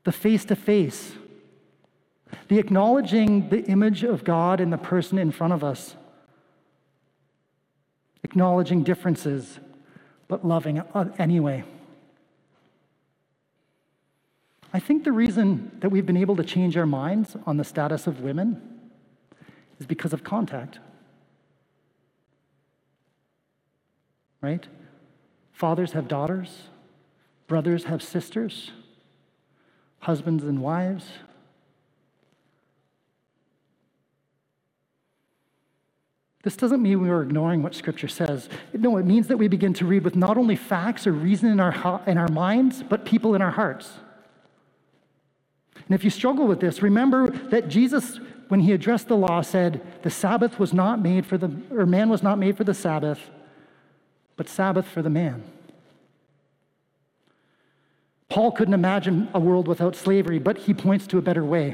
the 0.06 0.14
face 0.14 0.46
to 0.46 0.56
face, 0.56 1.16
the 2.48 2.60
acknowledging 2.60 3.50
the 3.50 3.66
image 3.66 4.06
of 4.06 4.24
God 4.24 4.62
in 4.62 4.70
the 4.70 4.78
person 4.78 5.18
in 5.18 5.34
front 5.34 5.52
of 5.52 5.66
us, 5.66 5.98
acknowledging 8.24 8.84
differences, 8.84 9.60
but 10.30 10.48
loving 10.48 10.80
uh, 10.80 11.10
anyway. 11.18 11.66
I 14.72 14.80
think 14.80 15.04
the 15.04 15.12
reason 15.12 15.72
that 15.80 15.90
we've 15.90 16.06
been 16.06 16.18
able 16.18 16.36
to 16.36 16.44
change 16.44 16.78
our 16.78 16.86
minds 16.86 17.36
on 17.46 17.58
the 17.58 17.64
status 17.64 18.06
of 18.06 18.22
women 18.22 18.62
is 19.80 19.88
because 19.88 20.14
of 20.14 20.24
contact. 20.24 20.80
Right? 24.42 24.68
Fathers 25.54 25.94
have 25.94 26.08
daughters, 26.08 26.70
brothers 27.48 27.86
have 27.86 28.04
sisters, 28.04 28.72
husbands 30.00 30.44
and 30.44 30.62
wives. 30.62 31.06
This 36.44 36.56
doesn't 36.56 36.82
mean 36.82 37.02
we 37.02 37.10
are 37.10 37.22
ignoring 37.22 37.64
what 37.64 37.76
Scripture 37.76 38.08
says. 38.08 38.48
No, 38.74 38.96
it 38.98 39.06
means 39.06 39.28
that 39.28 39.38
we 39.38 39.50
begin 39.50 39.74
to 39.74 39.86
read 39.86 40.06
with 40.06 40.16
not 40.16 40.38
only 40.38 40.56
facts 40.56 41.06
or 41.06 41.12
reason 41.12 41.50
in 41.50 41.60
our, 41.60 42.02
in 42.08 42.18
our 42.18 42.30
minds, 42.30 42.82
but 42.82 43.04
people 43.04 43.36
in 43.36 43.42
our 43.42 43.52
hearts. 43.52 43.92
And 45.90 45.96
if 45.96 46.04
you 46.04 46.12
struggle 46.12 46.46
with 46.46 46.60
this, 46.60 46.84
remember 46.84 47.32
that 47.50 47.68
Jesus, 47.68 48.20
when 48.48 48.60
he 48.60 48.74
addressed 48.74 49.08
the 49.08 49.18
law, 49.18 49.42
said, 49.42 49.82
The 50.04 50.12
Sabbath 50.12 50.60
was 50.60 50.72
not 50.72 51.02
made 51.02 51.26
for 51.26 51.36
the, 51.36 51.52
or 51.72 51.88
man 51.88 52.10
was 52.10 52.22
not 52.22 52.38
made 52.38 52.56
for 52.56 52.64
the 52.64 52.76
Sabbath, 52.76 53.20
but 54.38 54.48
Sabbath 54.48 54.88
for 54.88 55.02
the 55.02 55.10
man. 55.10 55.44
Paul 58.30 58.52
couldn't 58.52 58.76
imagine 58.76 59.30
a 59.34 59.40
world 59.40 59.68
without 59.68 59.96
slavery, 59.96 60.38
but 60.38 60.60
he 60.60 60.76
points 60.76 61.08
to 61.08 61.18
a 61.18 61.22
better 61.24 61.44
way. 61.44 61.74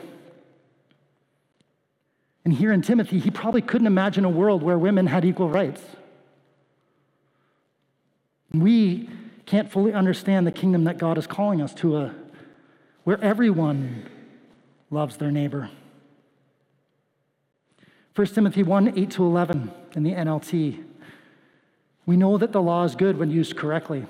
And 2.45 2.53
here 2.53 2.72
in 2.72 2.81
Timothy, 2.81 3.19
he 3.19 3.29
probably 3.29 3.62
couldn't 3.62 3.88
imagine 3.88 4.24
a 4.24 4.29
world 4.29 4.63
where 4.63 4.77
women 4.77 5.07
had 5.07 5.25
equal 5.25 5.50
rights. 5.50 5.81
We 8.53 9.10
can't 9.45 9.69
fully 9.69 9.91
understand 9.91 10.48
the 10.48 10.53
kingdom 10.53 10.86
that 10.86 10.98
God 10.98 11.17
is 11.17 11.27
calling 11.27 11.62
us 11.62 11.74
to 11.75 11.98
a 11.98 12.15
where 13.05 13.24
everyone 13.24 14.03
loves 14.89 15.15
their 15.17 15.31
neighbor. 15.31 15.69
1 18.15 18.27
Timothy 18.27 18.63
1 18.63 18.97
8 18.97 19.12
to 19.12 19.24
11 19.24 19.71
in 19.95 20.03
the 20.03 20.12
NLT. 20.12 20.83
We 22.05 22.17
know 22.17 22.38
that 22.38 22.51
the 22.51 22.62
law 22.62 22.83
is 22.83 22.95
good 22.95 23.17
when 23.17 23.29
used 23.31 23.55
correctly. 23.55 24.05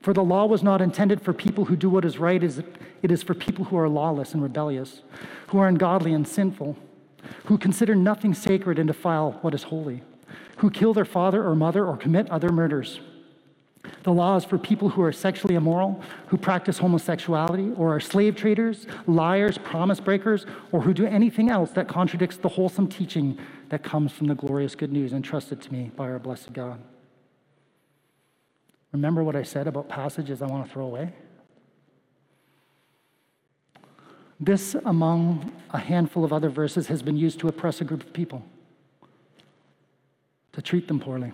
For 0.00 0.14
the 0.14 0.24
law 0.24 0.46
was 0.46 0.62
not 0.62 0.80
intended 0.80 1.20
for 1.20 1.34
people 1.34 1.66
who 1.66 1.76
do 1.76 1.90
what 1.90 2.06
is 2.06 2.18
right, 2.18 2.42
it 2.42 3.10
is 3.10 3.22
for 3.22 3.34
people 3.34 3.66
who 3.66 3.76
are 3.76 3.88
lawless 3.88 4.32
and 4.32 4.42
rebellious, 4.42 5.02
who 5.48 5.58
are 5.58 5.68
ungodly 5.68 6.14
and 6.14 6.26
sinful, 6.26 6.76
who 7.44 7.58
consider 7.58 7.94
nothing 7.94 8.32
sacred 8.32 8.78
and 8.78 8.86
defile 8.86 9.32
what 9.42 9.52
is 9.52 9.64
holy, 9.64 10.02
who 10.58 10.70
kill 10.70 10.94
their 10.94 11.04
father 11.04 11.44
or 11.44 11.54
mother 11.54 11.84
or 11.84 11.98
commit 11.98 12.30
other 12.30 12.48
murders. 12.48 13.00
The 14.02 14.12
law 14.12 14.36
is 14.36 14.44
for 14.44 14.56
people 14.56 14.88
who 14.88 15.02
are 15.02 15.12
sexually 15.12 15.56
immoral, 15.56 16.02
who 16.28 16.38
practice 16.38 16.78
homosexuality, 16.78 17.72
or 17.76 17.94
are 17.94 18.00
slave 18.00 18.34
traders, 18.34 18.86
liars, 19.06 19.58
promise 19.58 20.00
breakers, 20.00 20.46
or 20.72 20.80
who 20.80 20.94
do 20.94 21.04
anything 21.06 21.50
else 21.50 21.70
that 21.72 21.86
contradicts 21.86 22.38
the 22.38 22.48
wholesome 22.48 22.88
teaching 22.88 23.38
that 23.68 23.82
comes 23.82 24.10
from 24.12 24.26
the 24.28 24.34
glorious 24.34 24.74
good 24.74 24.90
news 24.90 25.12
entrusted 25.12 25.60
to 25.60 25.72
me 25.72 25.90
by 25.96 26.04
our 26.04 26.18
blessed 26.18 26.52
God. 26.54 26.80
Remember 28.92 29.22
what 29.22 29.36
I 29.36 29.42
said 29.42 29.66
about 29.66 29.88
passages 29.88 30.40
I 30.40 30.46
want 30.46 30.66
to 30.66 30.72
throw 30.72 30.86
away? 30.86 31.12
This, 34.40 34.74
among 34.86 35.52
a 35.70 35.78
handful 35.78 36.24
of 36.24 36.32
other 36.32 36.48
verses, 36.48 36.86
has 36.86 37.02
been 37.02 37.16
used 37.16 37.38
to 37.40 37.48
oppress 37.48 37.82
a 37.82 37.84
group 37.84 38.02
of 38.02 38.12
people, 38.14 38.42
to 40.52 40.62
treat 40.62 40.88
them 40.88 40.98
poorly. 40.98 41.32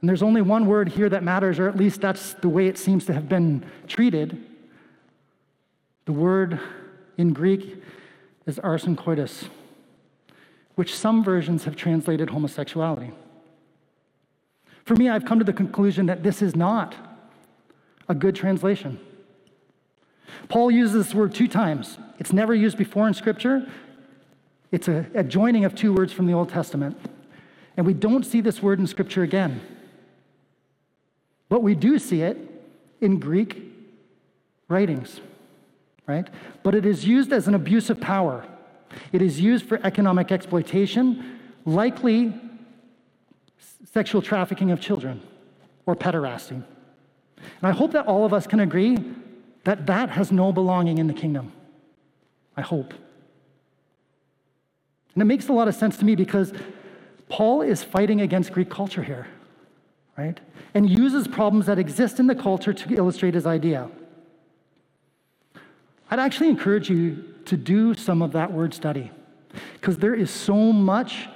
And 0.00 0.08
there's 0.08 0.22
only 0.22 0.42
one 0.42 0.66
word 0.66 0.90
here 0.90 1.08
that 1.08 1.24
matters, 1.24 1.58
or 1.58 1.68
at 1.68 1.76
least 1.76 2.00
that's 2.00 2.34
the 2.34 2.48
way 2.48 2.68
it 2.68 2.78
seems 2.78 3.04
to 3.06 3.12
have 3.12 3.28
been 3.28 3.64
treated. 3.88 4.44
The 6.04 6.12
word 6.12 6.60
in 7.16 7.32
Greek 7.32 7.82
is 8.46 8.58
arsenokoitai, 8.60 9.48
which 10.76 10.94
some 10.94 11.24
versions 11.24 11.64
have 11.64 11.74
translated 11.74 12.30
homosexuality. 12.30 13.10
For 14.84 14.94
me, 14.94 15.08
I've 15.08 15.24
come 15.24 15.38
to 15.38 15.44
the 15.44 15.52
conclusion 15.52 16.06
that 16.06 16.22
this 16.22 16.40
is 16.40 16.54
not 16.54 16.94
a 18.08 18.14
good 18.14 18.36
translation. 18.36 19.00
Paul 20.48 20.70
uses 20.70 21.06
this 21.06 21.14
word 21.14 21.34
two 21.34 21.48
times. 21.48 21.98
It's 22.18 22.32
never 22.32 22.54
used 22.54 22.78
before 22.78 23.06
in 23.06 23.14
Scripture. 23.14 23.68
It's 24.70 24.88
a, 24.88 25.06
a 25.14 25.24
joining 25.24 25.64
of 25.64 25.74
two 25.74 25.92
words 25.92 26.12
from 26.12 26.26
the 26.26 26.32
Old 26.32 26.48
Testament. 26.48 26.96
And 27.76 27.84
we 27.84 27.94
don't 27.94 28.24
see 28.24 28.40
this 28.40 28.62
word 28.62 28.78
in 28.78 28.86
Scripture 28.86 29.22
again. 29.22 29.60
But 31.48 31.62
we 31.62 31.74
do 31.74 31.98
see 31.98 32.22
it 32.22 32.36
in 33.00 33.18
Greek 33.18 33.62
writings, 34.68 35.20
right? 36.06 36.28
But 36.62 36.74
it 36.74 36.84
is 36.84 37.04
used 37.04 37.32
as 37.32 37.48
an 37.48 37.54
abuse 37.54 37.90
of 37.90 38.00
power. 38.00 38.46
It 39.12 39.22
is 39.22 39.40
used 39.40 39.66
for 39.66 39.80
economic 39.84 40.30
exploitation, 40.32 41.38
likely 41.64 42.34
sexual 43.92 44.20
trafficking 44.22 44.70
of 44.70 44.80
children 44.80 45.22
or 45.86 45.96
pederasty. 45.96 46.62
And 47.38 47.62
I 47.62 47.70
hope 47.70 47.92
that 47.92 48.06
all 48.06 48.24
of 48.24 48.32
us 48.32 48.46
can 48.46 48.60
agree 48.60 48.98
that 49.64 49.86
that 49.86 50.10
has 50.10 50.32
no 50.32 50.52
belonging 50.52 50.98
in 50.98 51.06
the 51.06 51.14
kingdom. 51.14 51.52
I 52.56 52.62
hope. 52.62 52.92
And 55.14 55.22
it 55.22 55.26
makes 55.26 55.48
a 55.48 55.52
lot 55.52 55.68
of 55.68 55.74
sense 55.74 55.96
to 55.98 56.04
me 56.04 56.14
because 56.14 56.52
Paul 57.28 57.62
is 57.62 57.82
fighting 57.82 58.20
against 58.20 58.52
Greek 58.52 58.70
culture 58.70 59.02
here, 59.02 59.26
right? 60.18 60.40
And 60.74 60.90
uses 60.90 61.28
problems 61.28 61.66
that 61.66 61.78
exist 61.78 62.18
in 62.18 62.26
the 62.26 62.34
culture 62.34 62.74
to 62.74 62.94
illustrate 62.94 63.34
his 63.34 63.46
idea. 63.46 63.88
I'd 66.10 66.18
actually 66.18 66.48
encourage 66.48 66.90
you 66.90 67.24
to 67.44 67.56
do 67.56 67.94
some 67.94 68.20
of 68.20 68.32
that 68.32 68.52
word 68.52 68.74
study 68.74 69.12
because 69.74 69.98
there 69.98 70.14
is 70.14 70.30
so 70.30 70.72
much 70.72 71.28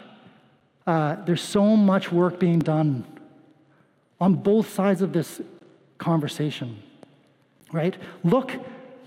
uh, 0.84 1.14
there's 1.26 1.40
so 1.40 1.76
much 1.76 2.10
work 2.10 2.40
being 2.40 2.58
done 2.58 3.04
on 4.20 4.34
both 4.34 4.68
sides 4.72 5.00
of 5.00 5.12
this 5.12 5.40
conversation 5.98 6.82
right 7.72 7.96
look 8.24 8.52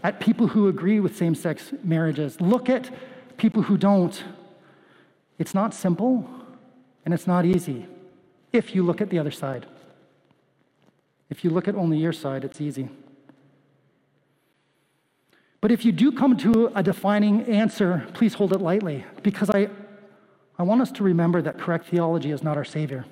at 0.03 0.19
people 0.21 0.47
who 0.47 0.69
agree 0.69 1.01
with 1.01 1.17
same-sex 1.17 1.73
marriages 1.83 2.39
look 2.39 2.69
at 2.69 2.89
people 3.37 3.61
who 3.61 3.77
don't 3.77 4.23
it's 5.37 5.53
not 5.53 5.73
simple 5.73 6.27
and 7.03 7.13
it's 7.13 7.27
not 7.27 7.45
easy 7.45 7.85
if 8.55 8.75
you 8.75 8.83
look 8.83 9.01
at 9.01 9.09
the 9.09 9.19
other 9.19 9.31
side. 9.31 9.65
If 11.29 11.43
you 11.43 11.49
look 11.49 11.67
at 11.67 11.75
only 11.75 11.97
your 11.97 12.13
side, 12.13 12.43
it's 12.43 12.61
easy. 12.61 12.89
But 15.61 15.71
if 15.71 15.83
you 15.83 15.91
do 15.91 16.11
come 16.11 16.37
to 16.37 16.71
a 16.75 16.83
defining 16.83 17.41
answer, 17.43 18.05
please 18.13 18.35
hold 18.35 18.53
it 18.53 18.61
lightly, 18.61 19.05
because 19.23 19.49
I, 19.49 19.69
I 20.59 20.63
want 20.63 20.81
us 20.81 20.91
to 20.93 21.03
remember 21.03 21.41
that 21.41 21.57
correct 21.57 21.87
theology 21.87 22.31
is 22.31 22.43
not 22.43 22.55
our 22.55 22.65
Savior, 22.65 23.05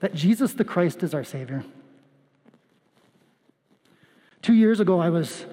that 0.00 0.14
Jesus 0.14 0.52
the 0.52 0.64
Christ 0.64 1.02
is 1.02 1.14
our 1.14 1.24
Savior. 1.24 1.64
Two 4.40 4.54
years 4.54 4.78
ago, 4.80 5.00
I 5.00 5.10
was 5.10 5.46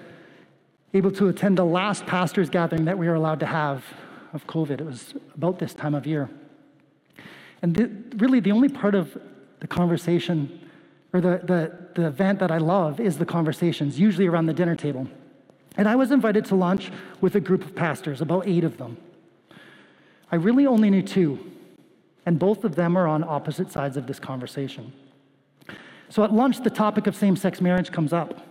able 0.94 1.12
to 1.12 1.28
attend 1.28 1.58
the 1.58 1.66
last 1.66 2.06
pastor's 2.06 2.50
gathering 2.50 2.86
that 2.86 2.98
we 2.98 3.08
were 3.08 3.16
allowed 3.16 3.40
to 3.40 3.46
have 3.46 3.84
of 4.34 4.46
COVID. 4.46 4.82
It 4.82 4.86
was 4.86 5.14
about 5.36 5.60
this 5.60 5.74
time 5.74 5.96
of 5.96 6.06
year. 6.06 6.30
And 7.62 8.16
really, 8.18 8.40
the 8.40 8.52
only 8.52 8.70
part 8.70 8.96
of 8.96 9.18
the 9.60 9.68
conversation 9.68 10.70
or 11.14 11.22
the, 11.22 11.42
the, 11.44 11.78
the 11.96 12.08
event 12.08 12.40
that 12.40 12.52
I 12.52 12.58
love 12.58 13.00
is 13.00 13.18
the 13.18 13.26
conversations, 13.26 14.00
usually 14.00 14.28
around 14.28 14.46
the 14.46 14.54
dinner 14.54 14.76
table. 14.76 15.08
And 15.76 15.88
I 15.88 15.96
was 15.96 16.12
invited 16.12 16.46
to 16.46 16.56
lunch 16.56 16.92
with 17.22 17.36
a 17.36 17.40
group 17.40 17.64
of 17.64 17.76
pastors, 17.76 18.22
about 18.22 18.48
eight 18.48 18.64
of 18.64 18.78
them. 18.78 18.98
I 20.32 20.36
really 20.36 20.68
only 20.68 20.90
knew 20.90 21.02
two, 21.02 21.40
and 22.26 22.38
both 22.38 22.64
of 22.64 22.76
them 22.76 22.96
are 22.96 23.08
on 23.08 23.24
opposite 23.24 23.72
sides 23.72 23.98
of 23.98 24.06
this 24.06 24.20
conversation. 24.20 24.94
So 26.10 26.24
at 26.24 26.34
lunch, 26.34 26.62
the 26.62 26.70
topic 26.70 27.08
of 27.08 27.16
same 27.16 27.36
sex 27.36 27.62
marriage 27.62 27.92
comes 27.92 28.14
up. 28.14 28.46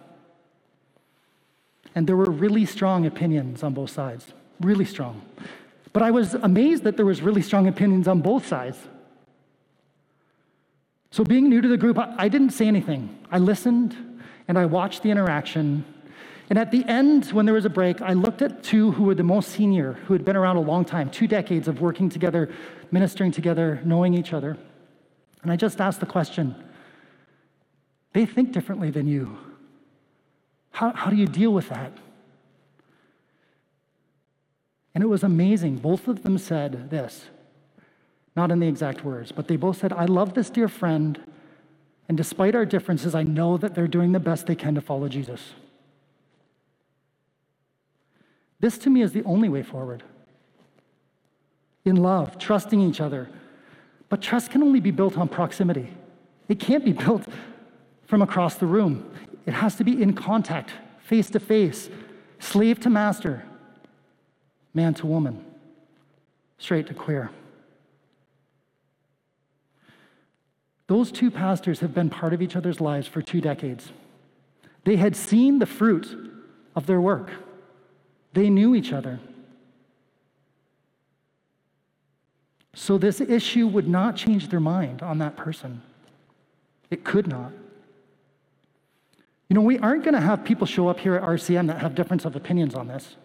And 1.94 2.06
there 2.06 2.16
were 2.16 2.30
really 2.30 2.66
strong 2.66 3.06
opinions 3.06 3.62
on 3.62 3.74
both 3.74 3.90
sides, 3.90 4.32
really 4.60 4.84
strong. 4.84 5.22
But 5.92 6.02
I 6.02 6.10
was 6.10 6.34
amazed 6.34 6.84
that 6.84 6.96
there 6.96 7.06
was 7.06 7.22
really 7.22 7.42
strong 7.42 7.66
opinions 7.66 8.08
on 8.08 8.20
both 8.20 8.46
sides. 8.46 8.78
So 11.10 11.24
being 11.24 11.48
new 11.48 11.60
to 11.60 11.68
the 11.68 11.76
group, 11.76 11.98
I 11.98 12.28
didn't 12.28 12.50
say 12.50 12.66
anything. 12.66 13.18
I 13.30 13.38
listened 13.38 13.96
and 14.46 14.58
I 14.58 14.66
watched 14.66 15.02
the 15.02 15.10
interaction. 15.10 15.84
And 16.50 16.58
at 16.58 16.70
the 16.70 16.84
end, 16.84 17.26
when 17.26 17.44
there 17.44 17.54
was 17.54 17.64
a 17.64 17.70
break, 17.70 18.00
I 18.00 18.12
looked 18.12 18.42
at 18.42 18.62
two 18.62 18.92
who 18.92 19.04
were 19.04 19.14
the 19.14 19.22
most 19.22 19.50
senior, 19.50 19.94
who 20.06 20.14
had 20.14 20.24
been 20.24 20.36
around 20.36 20.56
a 20.56 20.62
long 20.62 20.84
time, 20.84 21.10
two 21.10 21.26
decades 21.26 21.68
of 21.68 21.80
working 21.80 22.08
together, 22.08 22.50
ministering 22.90 23.32
together, 23.32 23.80
knowing 23.84 24.14
each 24.14 24.32
other. 24.32 24.56
And 25.42 25.52
I 25.52 25.56
just 25.56 25.80
asked 25.80 26.00
the 26.00 26.06
question 26.06 26.54
they 28.14 28.24
think 28.26 28.52
differently 28.52 28.90
than 28.90 29.06
you. 29.06 29.38
How, 30.70 30.92
how 30.92 31.10
do 31.10 31.16
you 31.16 31.26
deal 31.26 31.52
with 31.52 31.68
that? 31.68 31.92
And 34.94 35.04
it 35.04 35.06
was 35.06 35.22
amazing. 35.22 35.76
Both 35.76 36.08
of 36.08 36.22
them 36.22 36.38
said 36.38 36.90
this, 36.90 37.26
not 38.38 38.52
in 38.52 38.60
the 38.60 38.68
exact 38.68 39.04
words, 39.04 39.32
but 39.32 39.48
they 39.48 39.56
both 39.56 39.78
said, 39.78 39.92
I 39.92 40.04
love 40.04 40.34
this 40.34 40.48
dear 40.48 40.68
friend, 40.68 41.20
and 42.08 42.16
despite 42.16 42.54
our 42.54 42.64
differences, 42.64 43.12
I 43.12 43.24
know 43.24 43.56
that 43.56 43.74
they're 43.74 43.88
doing 43.88 44.12
the 44.12 44.20
best 44.20 44.46
they 44.46 44.54
can 44.54 44.76
to 44.76 44.80
follow 44.80 45.08
Jesus. 45.08 45.54
This 48.60 48.78
to 48.78 48.90
me 48.90 49.02
is 49.02 49.12
the 49.12 49.24
only 49.24 49.48
way 49.48 49.64
forward. 49.64 50.04
In 51.84 51.96
love, 51.96 52.38
trusting 52.38 52.80
each 52.80 53.00
other. 53.00 53.28
But 54.08 54.22
trust 54.22 54.52
can 54.52 54.62
only 54.62 54.78
be 54.78 54.92
built 54.92 55.18
on 55.18 55.26
proximity. 55.28 55.88
It 56.48 56.60
can't 56.60 56.84
be 56.84 56.92
built 56.92 57.24
from 58.06 58.22
across 58.22 58.54
the 58.54 58.66
room. 58.66 59.10
It 59.46 59.52
has 59.52 59.74
to 59.76 59.84
be 59.84 60.00
in 60.00 60.12
contact, 60.14 60.70
face 61.00 61.28
to 61.30 61.40
face, 61.40 61.90
slave 62.38 62.78
to 62.80 62.90
master, 62.90 63.44
man 64.74 64.94
to 64.94 65.06
woman, 65.06 65.44
straight 66.58 66.86
to 66.86 66.94
queer. 66.94 67.30
Those 70.88 71.12
two 71.12 71.30
pastors 71.30 71.80
have 71.80 71.94
been 71.94 72.10
part 72.10 72.32
of 72.32 72.42
each 72.42 72.56
other's 72.56 72.80
lives 72.80 73.06
for 73.06 73.22
two 73.22 73.40
decades. 73.40 73.92
They 74.84 74.96
had 74.96 75.14
seen 75.14 75.58
the 75.58 75.66
fruit 75.66 76.32
of 76.74 76.86
their 76.86 77.00
work, 77.00 77.30
they 78.32 78.50
knew 78.50 78.74
each 78.74 78.92
other. 78.92 79.20
So, 82.74 82.96
this 82.96 83.20
issue 83.20 83.66
would 83.66 83.88
not 83.88 84.14
change 84.14 84.48
their 84.48 84.60
mind 84.60 85.02
on 85.02 85.18
that 85.18 85.36
person. 85.36 85.82
It 86.90 87.04
could 87.04 87.26
not. 87.26 87.50
You 89.48 89.54
know, 89.54 89.62
we 89.62 89.78
aren't 89.78 90.04
going 90.04 90.14
to 90.14 90.20
have 90.20 90.44
people 90.44 90.66
show 90.66 90.88
up 90.88 91.00
here 91.00 91.16
at 91.16 91.22
RCM 91.22 91.66
that 91.66 91.78
have 91.80 91.94
difference 91.94 92.24
of 92.24 92.36
opinions 92.36 92.74
on 92.74 92.86
this. 92.86 93.16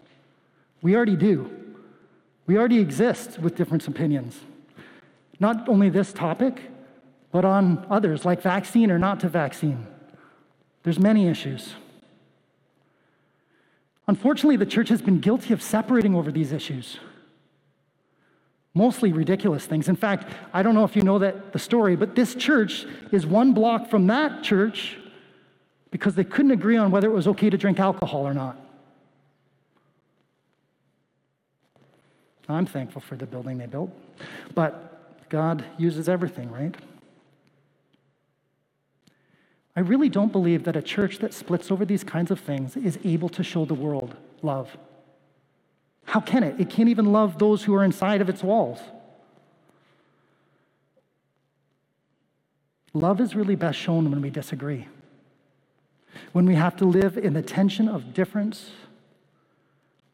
We 0.81 0.95
already 0.95 1.15
do. 1.15 1.51
We 2.47 2.57
already 2.57 2.79
exist 2.79 3.37
with 3.37 3.55
different 3.55 3.87
opinions. 3.87 4.39
Not 5.39 5.69
only 5.69 5.89
this 5.89 6.11
topic, 6.11 6.72
but 7.33 7.43
on 7.43 7.83
others, 7.89 8.23
like 8.23 8.41
vaccine 8.41 8.91
or 8.91 8.99
not 8.99 9.19
to 9.19 9.27
vaccine. 9.27 9.87
There's 10.83 10.99
many 10.99 11.27
issues. 11.27 11.73
Unfortunately, 14.07 14.55
the 14.55 14.67
church 14.67 14.89
has 14.89 15.01
been 15.01 15.19
guilty 15.19 15.51
of 15.51 15.61
separating 15.61 16.13
over 16.13 16.31
these 16.31 16.51
issues. 16.51 16.99
Mostly 18.75 19.11
ridiculous 19.11 19.65
things. 19.65 19.89
In 19.89 19.95
fact, 19.95 20.31
I 20.53 20.61
don't 20.61 20.75
know 20.75 20.83
if 20.83 20.95
you 20.95 21.01
know 21.01 21.17
that 21.19 21.53
the 21.53 21.59
story, 21.59 21.95
but 21.95 22.15
this 22.15 22.35
church 22.35 22.85
is 23.11 23.25
one 23.25 23.53
block 23.53 23.89
from 23.89 24.07
that 24.07 24.43
church 24.43 24.97
because 25.89 26.13
they 26.13 26.23
couldn't 26.23 26.51
agree 26.51 26.77
on 26.77 26.91
whether 26.91 27.07
it 27.07 27.13
was 27.13 27.27
okay 27.27 27.49
to 27.49 27.57
drink 27.57 27.79
alcohol 27.79 28.27
or 28.27 28.33
not. 28.35 28.59
I'm 32.47 32.67
thankful 32.67 33.01
for 33.01 33.15
the 33.15 33.25
building 33.25 33.57
they 33.57 33.65
built. 33.65 33.89
But 34.53 35.29
God 35.29 35.65
uses 35.79 36.07
everything, 36.07 36.51
right? 36.51 36.75
I 39.75 39.79
really 39.79 40.09
don't 40.09 40.31
believe 40.31 40.63
that 40.65 40.75
a 40.75 40.81
church 40.81 41.17
that 41.19 41.33
splits 41.33 41.71
over 41.71 41.83
these 41.83 42.03
kinds 42.03 42.29
of 42.29 42.39
things 42.39 42.77
is 42.77 42.99
able 43.03 43.29
to 43.29 43.43
show 43.43 43.65
the 43.65 43.73
world 43.73 44.15
love. 44.41 44.77
How 46.05 46.19
can 46.19 46.43
it? 46.43 46.59
It 46.59 46.69
can't 46.69 46.89
even 46.89 47.11
love 47.11 47.39
those 47.39 47.63
who 47.63 47.73
are 47.73 47.83
inside 47.83 48.21
of 48.21 48.29
its 48.29 48.43
walls. 48.43 48.79
Love 52.93 53.19
is 53.19 53.35
really 53.35 53.55
best 53.55 53.79
shown 53.79 54.11
when 54.11 54.21
we 54.21 54.29
disagree, 54.29 54.87
when 56.31 56.45
we 56.45 56.53
have 56.53 56.75
to 56.75 56.85
live 56.85 57.17
in 57.17 57.33
the 57.33 57.41
tension 57.41 57.89
of 57.89 58.13
difference, 58.13 58.69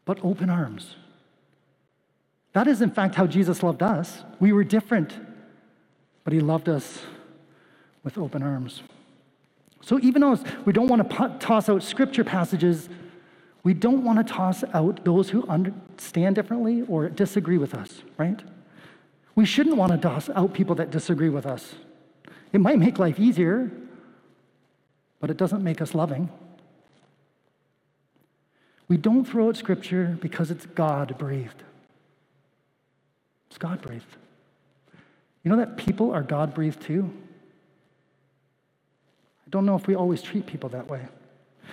but 0.06 0.18
open 0.24 0.48
arms. 0.48 0.96
That 2.54 2.66
is, 2.66 2.80
in 2.80 2.90
fact, 2.90 3.14
how 3.14 3.26
Jesus 3.26 3.62
loved 3.62 3.82
us. 3.82 4.24
We 4.40 4.52
were 4.52 4.64
different, 4.64 5.12
but 6.24 6.32
he 6.32 6.40
loved 6.40 6.68
us 6.70 7.02
with 8.02 8.16
open 8.16 8.42
arms. 8.42 8.82
So 9.82 9.98
even 10.00 10.22
though 10.22 10.38
we 10.64 10.72
don't 10.72 10.88
want 10.88 11.08
to 11.08 11.36
toss 11.38 11.68
out 11.68 11.82
scripture 11.82 12.24
passages, 12.24 12.88
we 13.62 13.74
don't 13.74 14.04
want 14.04 14.26
to 14.26 14.32
toss 14.32 14.64
out 14.72 15.04
those 15.04 15.30
who 15.30 15.46
understand 15.46 16.34
differently 16.36 16.82
or 16.82 17.08
disagree 17.08 17.58
with 17.58 17.74
us, 17.74 18.02
right? 18.16 18.40
We 19.34 19.44
shouldn't 19.44 19.76
want 19.76 19.92
to 19.92 19.98
toss 19.98 20.28
out 20.30 20.54
people 20.54 20.74
that 20.76 20.90
disagree 20.90 21.28
with 21.28 21.46
us. 21.46 21.74
It 22.52 22.60
might 22.60 22.78
make 22.78 22.98
life 22.98 23.18
easier, 23.18 23.70
but 25.20 25.30
it 25.30 25.36
doesn't 25.36 25.62
make 25.62 25.80
us 25.80 25.94
loving. 25.94 26.30
We 28.88 28.96
don't 28.96 29.24
throw 29.24 29.48
out 29.48 29.56
scripture 29.56 30.18
because 30.20 30.50
it's 30.50 30.66
God 30.66 31.16
breathed. 31.16 31.62
It's 33.48 33.58
God 33.58 33.80
breathed. 33.82 34.16
You 35.44 35.50
know 35.50 35.56
that 35.58 35.76
people 35.76 36.12
are 36.12 36.22
God 36.22 36.54
breathed 36.54 36.82
too? 36.82 37.12
I 39.50 39.58
don't 39.58 39.66
know 39.66 39.74
if 39.74 39.88
we 39.88 39.96
always 39.96 40.22
treat 40.22 40.46
people 40.46 40.68
that 40.68 40.86
way. 40.86 41.08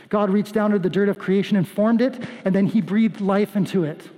God 0.10 0.32
reached 0.32 0.52
down 0.52 0.72
to 0.72 0.80
the 0.80 0.90
dirt 0.90 1.10
of 1.10 1.20
creation 1.20 1.56
and 1.56 1.68
formed 1.68 2.02
it, 2.02 2.20
and 2.44 2.56
then 2.56 2.66
he 2.66 2.82
breathed 2.82 3.22
life 3.22 3.56
into 3.56 3.84
it. 3.84 4.10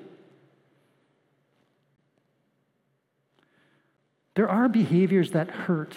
There 4.36 4.48
are 4.48 4.70
behaviors 4.70 5.32
that 5.32 5.50
hurt 5.50 5.94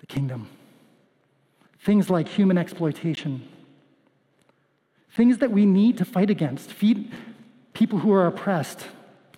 the 0.00 0.06
kingdom. 0.06 0.48
Things 1.78 2.10
like 2.10 2.26
human 2.26 2.58
exploitation, 2.58 3.48
things 5.12 5.38
that 5.38 5.52
we 5.52 5.64
need 5.64 5.96
to 5.98 6.04
fight 6.04 6.28
against, 6.28 6.72
feed 6.72 7.12
people 7.72 8.00
who 8.00 8.10
are 8.10 8.26
oppressed. 8.26 8.84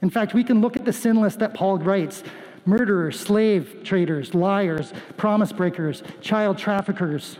In 0.00 0.09
fact, 0.09 0.33
we 0.33 0.42
can 0.42 0.62
look 0.62 0.74
at 0.74 0.87
the 0.87 0.92
sin 0.94 1.20
list 1.20 1.40
that 1.40 1.53
Paul 1.53 1.76
writes 1.76 2.24
murderers, 2.64 3.18
slave 3.18 3.81
traders, 3.85 4.35
liars, 4.35 4.92
promise 5.16 5.53
breakers, 5.53 6.03
child 6.20 6.59
traffickers. 6.59 7.38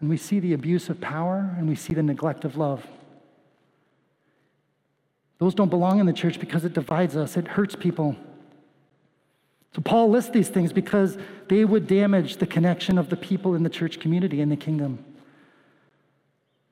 And 0.00 0.08
we 0.10 0.16
see 0.16 0.40
the 0.40 0.52
abuse 0.52 0.88
of 0.88 1.00
power 1.00 1.54
and 1.56 1.68
we 1.68 1.76
see 1.76 1.94
the 1.94 2.02
neglect 2.02 2.44
of 2.44 2.56
love. 2.56 2.84
Those 5.38 5.54
don't 5.54 5.70
belong 5.70 6.00
in 6.00 6.06
the 6.06 6.12
church 6.12 6.38
because 6.38 6.64
it 6.64 6.72
divides 6.72 7.16
us, 7.16 7.36
it 7.36 7.48
hurts 7.48 7.74
people. 7.74 8.16
So 9.74 9.80
Paul 9.80 10.10
lists 10.10 10.30
these 10.30 10.48
things 10.48 10.72
because 10.72 11.16
they 11.48 11.64
would 11.64 11.86
damage 11.86 12.36
the 12.36 12.46
connection 12.46 12.98
of 12.98 13.08
the 13.08 13.16
people 13.16 13.54
in 13.54 13.62
the 13.62 13.70
church 13.70 14.00
community 14.00 14.40
in 14.40 14.50
the 14.50 14.56
kingdom. 14.56 15.04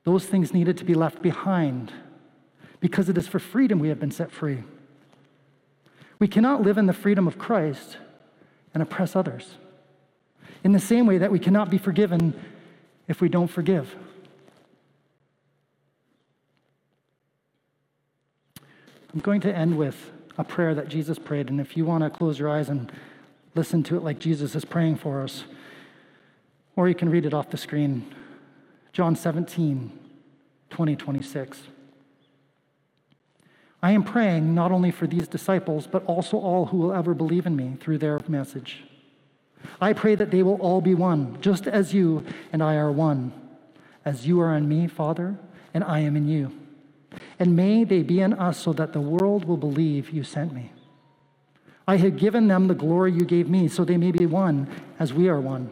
Those 0.03 0.25
things 0.25 0.53
needed 0.53 0.77
to 0.77 0.83
be 0.83 0.93
left 0.93 1.21
behind 1.21 1.91
because 2.79 3.09
it 3.09 3.17
is 3.17 3.27
for 3.27 3.39
freedom 3.39 3.79
we 3.79 3.89
have 3.89 3.99
been 3.99 4.11
set 4.11 4.31
free. 4.31 4.63
We 6.21 6.27
cannot 6.27 6.61
live 6.61 6.77
in 6.77 6.85
the 6.85 6.93
freedom 6.93 7.27
of 7.27 7.39
Christ 7.39 7.97
and 8.75 8.83
oppress 8.83 9.15
others. 9.15 9.55
In 10.63 10.71
the 10.71 10.79
same 10.79 11.07
way 11.07 11.17
that 11.17 11.31
we 11.31 11.39
cannot 11.39 11.71
be 11.71 11.79
forgiven 11.79 12.39
if 13.07 13.21
we 13.21 13.27
don't 13.27 13.47
forgive. 13.47 13.95
I'm 19.11 19.19
going 19.21 19.41
to 19.41 19.51
end 19.51 19.79
with 19.79 20.11
a 20.37 20.43
prayer 20.43 20.75
that 20.75 20.89
Jesus 20.89 21.17
prayed, 21.17 21.49
and 21.49 21.59
if 21.59 21.75
you 21.75 21.85
want 21.85 22.03
to 22.03 22.11
close 22.11 22.37
your 22.37 22.49
eyes 22.49 22.69
and 22.69 22.91
listen 23.55 23.81
to 23.85 23.97
it 23.97 24.03
like 24.03 24.19
Jesus 24.19 24.53
is 24.53 24.63
praying 24.63 24.97
for 24.97 25.23
us, 25.23 25.45
or 26.75 26.87
you 26.87 26.93
can 26.93 27.09
read 27.09 27.25
it 27.25 27.33
off 27.33 27.49
the 27.49 27.57
screen. 27.57 28.13
John 28.93 29.15
17, 29.15 29.91
20, 30.69 30.95
26. 30.95 31.61
I 33.83 33.91
am 33.91 34.03
praying 34.03 34.53
not 34.53 34.71
only 34.71 34.91
for 34.91 35.07
these 35.07 35.27
disciples, 35.27 35.87
but 35.87 36.05
also 36.05 36.37
all 36.37 36.67
who 36.67 36.77
will 36.77 36.93
ever 36.93 37.13
believe 37.13 37.47
in 37.47 37.55
me 37.55 37.77
through 37.79 37.97
their 37.97 38.19
message. 38.27 38.83
I 39.79 39.93
pray 39.93 40.15
that 40.15 40.31
they 40.31 40.43
will 40.43 40.61
all 40.61 40.81
be 40.81 40.93
one, 40.93 41.37
just 41.41 41.67
as 41.67 41.93
you 41.93 42.23
and 42.53 42.61
I 42.61 42.75
are 42.75 42.91
one, 42.91 43.33
as 44.05 44.27
you 44.27 44.39
are 44.39 44.55
in 44.55 44.67
me, 44.67 44.87
Father, 44.87 45.37
and 45.73 45.83
I 45.83 45.99
am 45.99 46.15
in 46.15 46.27
you. 46.27 46.51
And 47.39 47.55
may 47.55 47.83
they 47.83 48.03
be 48.03 48.21
in 48.21 48.33
us 48.33 48.59
so 48.59 48.73
that 48.73 48.93
the 48.93 49.01
world 49.01 49.45
will 49.45 49.57
believe 49.57 50.11
you 50.11 50.23
sent 50.23 50.53
me. 50.53 50.71
I 51.87 51.97
have 51.97 52.17
given 52.17 52.47
them 52.47 52.67
the 52.67 52.75
glory 52.75 53.11
you 53.11 53.25
gave 53.25 53.49
me, 53.49 53.67
so 53.67 53.83
they 53.83 53.97
may 53.97 54.11
be 54.11 54.25
one 54.27 54.69
as 54.99 55.13
we 55.13 55.27
are 55.27 55.41
one. 55.41 55.71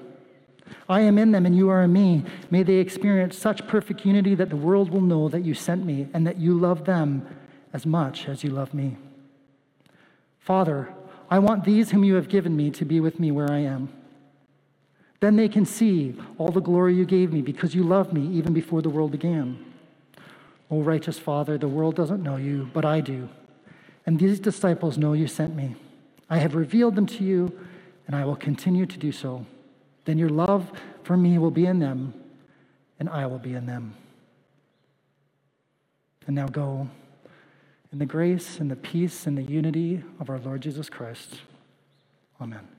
I 0.87 1.01
am 1.01 1.17
in 1.17 1.31
them 1.31 1.45
and 1.45 1.55
you 1.55 1.69
are 1.69 1.83
in 1.83 1.93
me. 1.93 2.25
May 2.49 2.63
they 2.63 2.75
experience 2.75 3.37
such 3.37 3.67
perfect 3.67 4.05
unity 4.05 4.35
that 4.35 4.49
the 4.49 4.55
world 4.55 4.89
will 4.89 5.01
know 5.01 5.29
that 5.29 5.45
you 5.45 5.53
sent 5.53 5.85
me 5.85 6.07
and 6.13 6.25
that 6.25 6.37
you 6.37 6.59
love 6.59 6.85
them 6.85 7.27
as 7.73 7.85
much 7.85 8.27
as 8.27 8.43
you 8.43 8.49
love 8.49 8.73
me. 8.73 8.97
Father, 10.39 10.93
I 11.29 11.39
want 11.39 11.63
these 11.63 11.91
whom 11.91 12.03
you 12.03 12.15
have 12.15 12.29
given 12.29 12.55
me 12.55 12.71
to 12.71 12.85
be 12.85 12.99
with 12.99 13.19
me 13.19 13.31
where 13.31 13.51
I 13.51 13.59
am. 13.59 13.89
Then 15.19 15.35
they 15.35 15.49
can 15.49 15.65
see 15.65 16.15
all 16.37 16.49
the 16.49 16.61
glory 16.61 16.95
you 16.95 17.05
gave 17.05 17.31
me 17.31 17.41
because 17.41 17.75
you 17.75 17.83
loved 17.83 18.13
me 18.13 18.25
even 18.37 18.53
before 18.53 18.81
the 18.81 18.89
world 18.89 19.11
began. 19.11 19.63
O 20.71 20.81
righteous 20.81 21.19
Father, 21.19 21.57
the 21.57 21.67
world 21.67 21.95
doesn't 21.95 22.23
know 22.23 22.37
you, 22.37 22.69
but 22.73 22.85
I 22.85 23.01
do. 23.01 23.29
And 24.05 24.19
these 24.19 24.39
disciples 24.39 24.97
know 24.97 25.13
you 25.13 25.27
sent 25.27 25.55
me. 25.55 25.75
I 26.29 26.37
have 26.37 26.55
revealed 26.55 26.95
them 26.95 27.05
to 27.07 27.23
you, 27.23 27.51
and 28.07 28.15
I 28.15 28.23
will 28.23 28.35
continue 28.35 28.85
to 28.85 28.97
do 28.97 29.11
so. 29.11 29.45
Then 30.05 30.17
your 30.17 30.29
love 30.29 30.71
for 31.03 31.17
me 31.17 31.37
will 31.37 31.51
be 31.51 31.65
in 31.65 31.79
them, 31.79 32.13
and 32.99 33.09
I 33.09 33.25
will 33.25 33.39
be 33.39 33.53
in 33.53 33.65
them. 33.65 33.95
And 36.27 36.35
now 36.35 36.47
go 36.47 36.87
in 37.91 37.99
the 37.99 38.05
grace 38.05 38.59
and 38.59 38.69
the 38.69 38.75
peace 38.75 39.25
and 39.25 39.37
the 39.37 39.43
unity 39.43 40.03
of 40.19 40.29
our 40.29 40.39
Lord 40.39 40.61
Jesus 40.61 40.89
Christ. 40.89 41.41
Amen. 42.39 42.78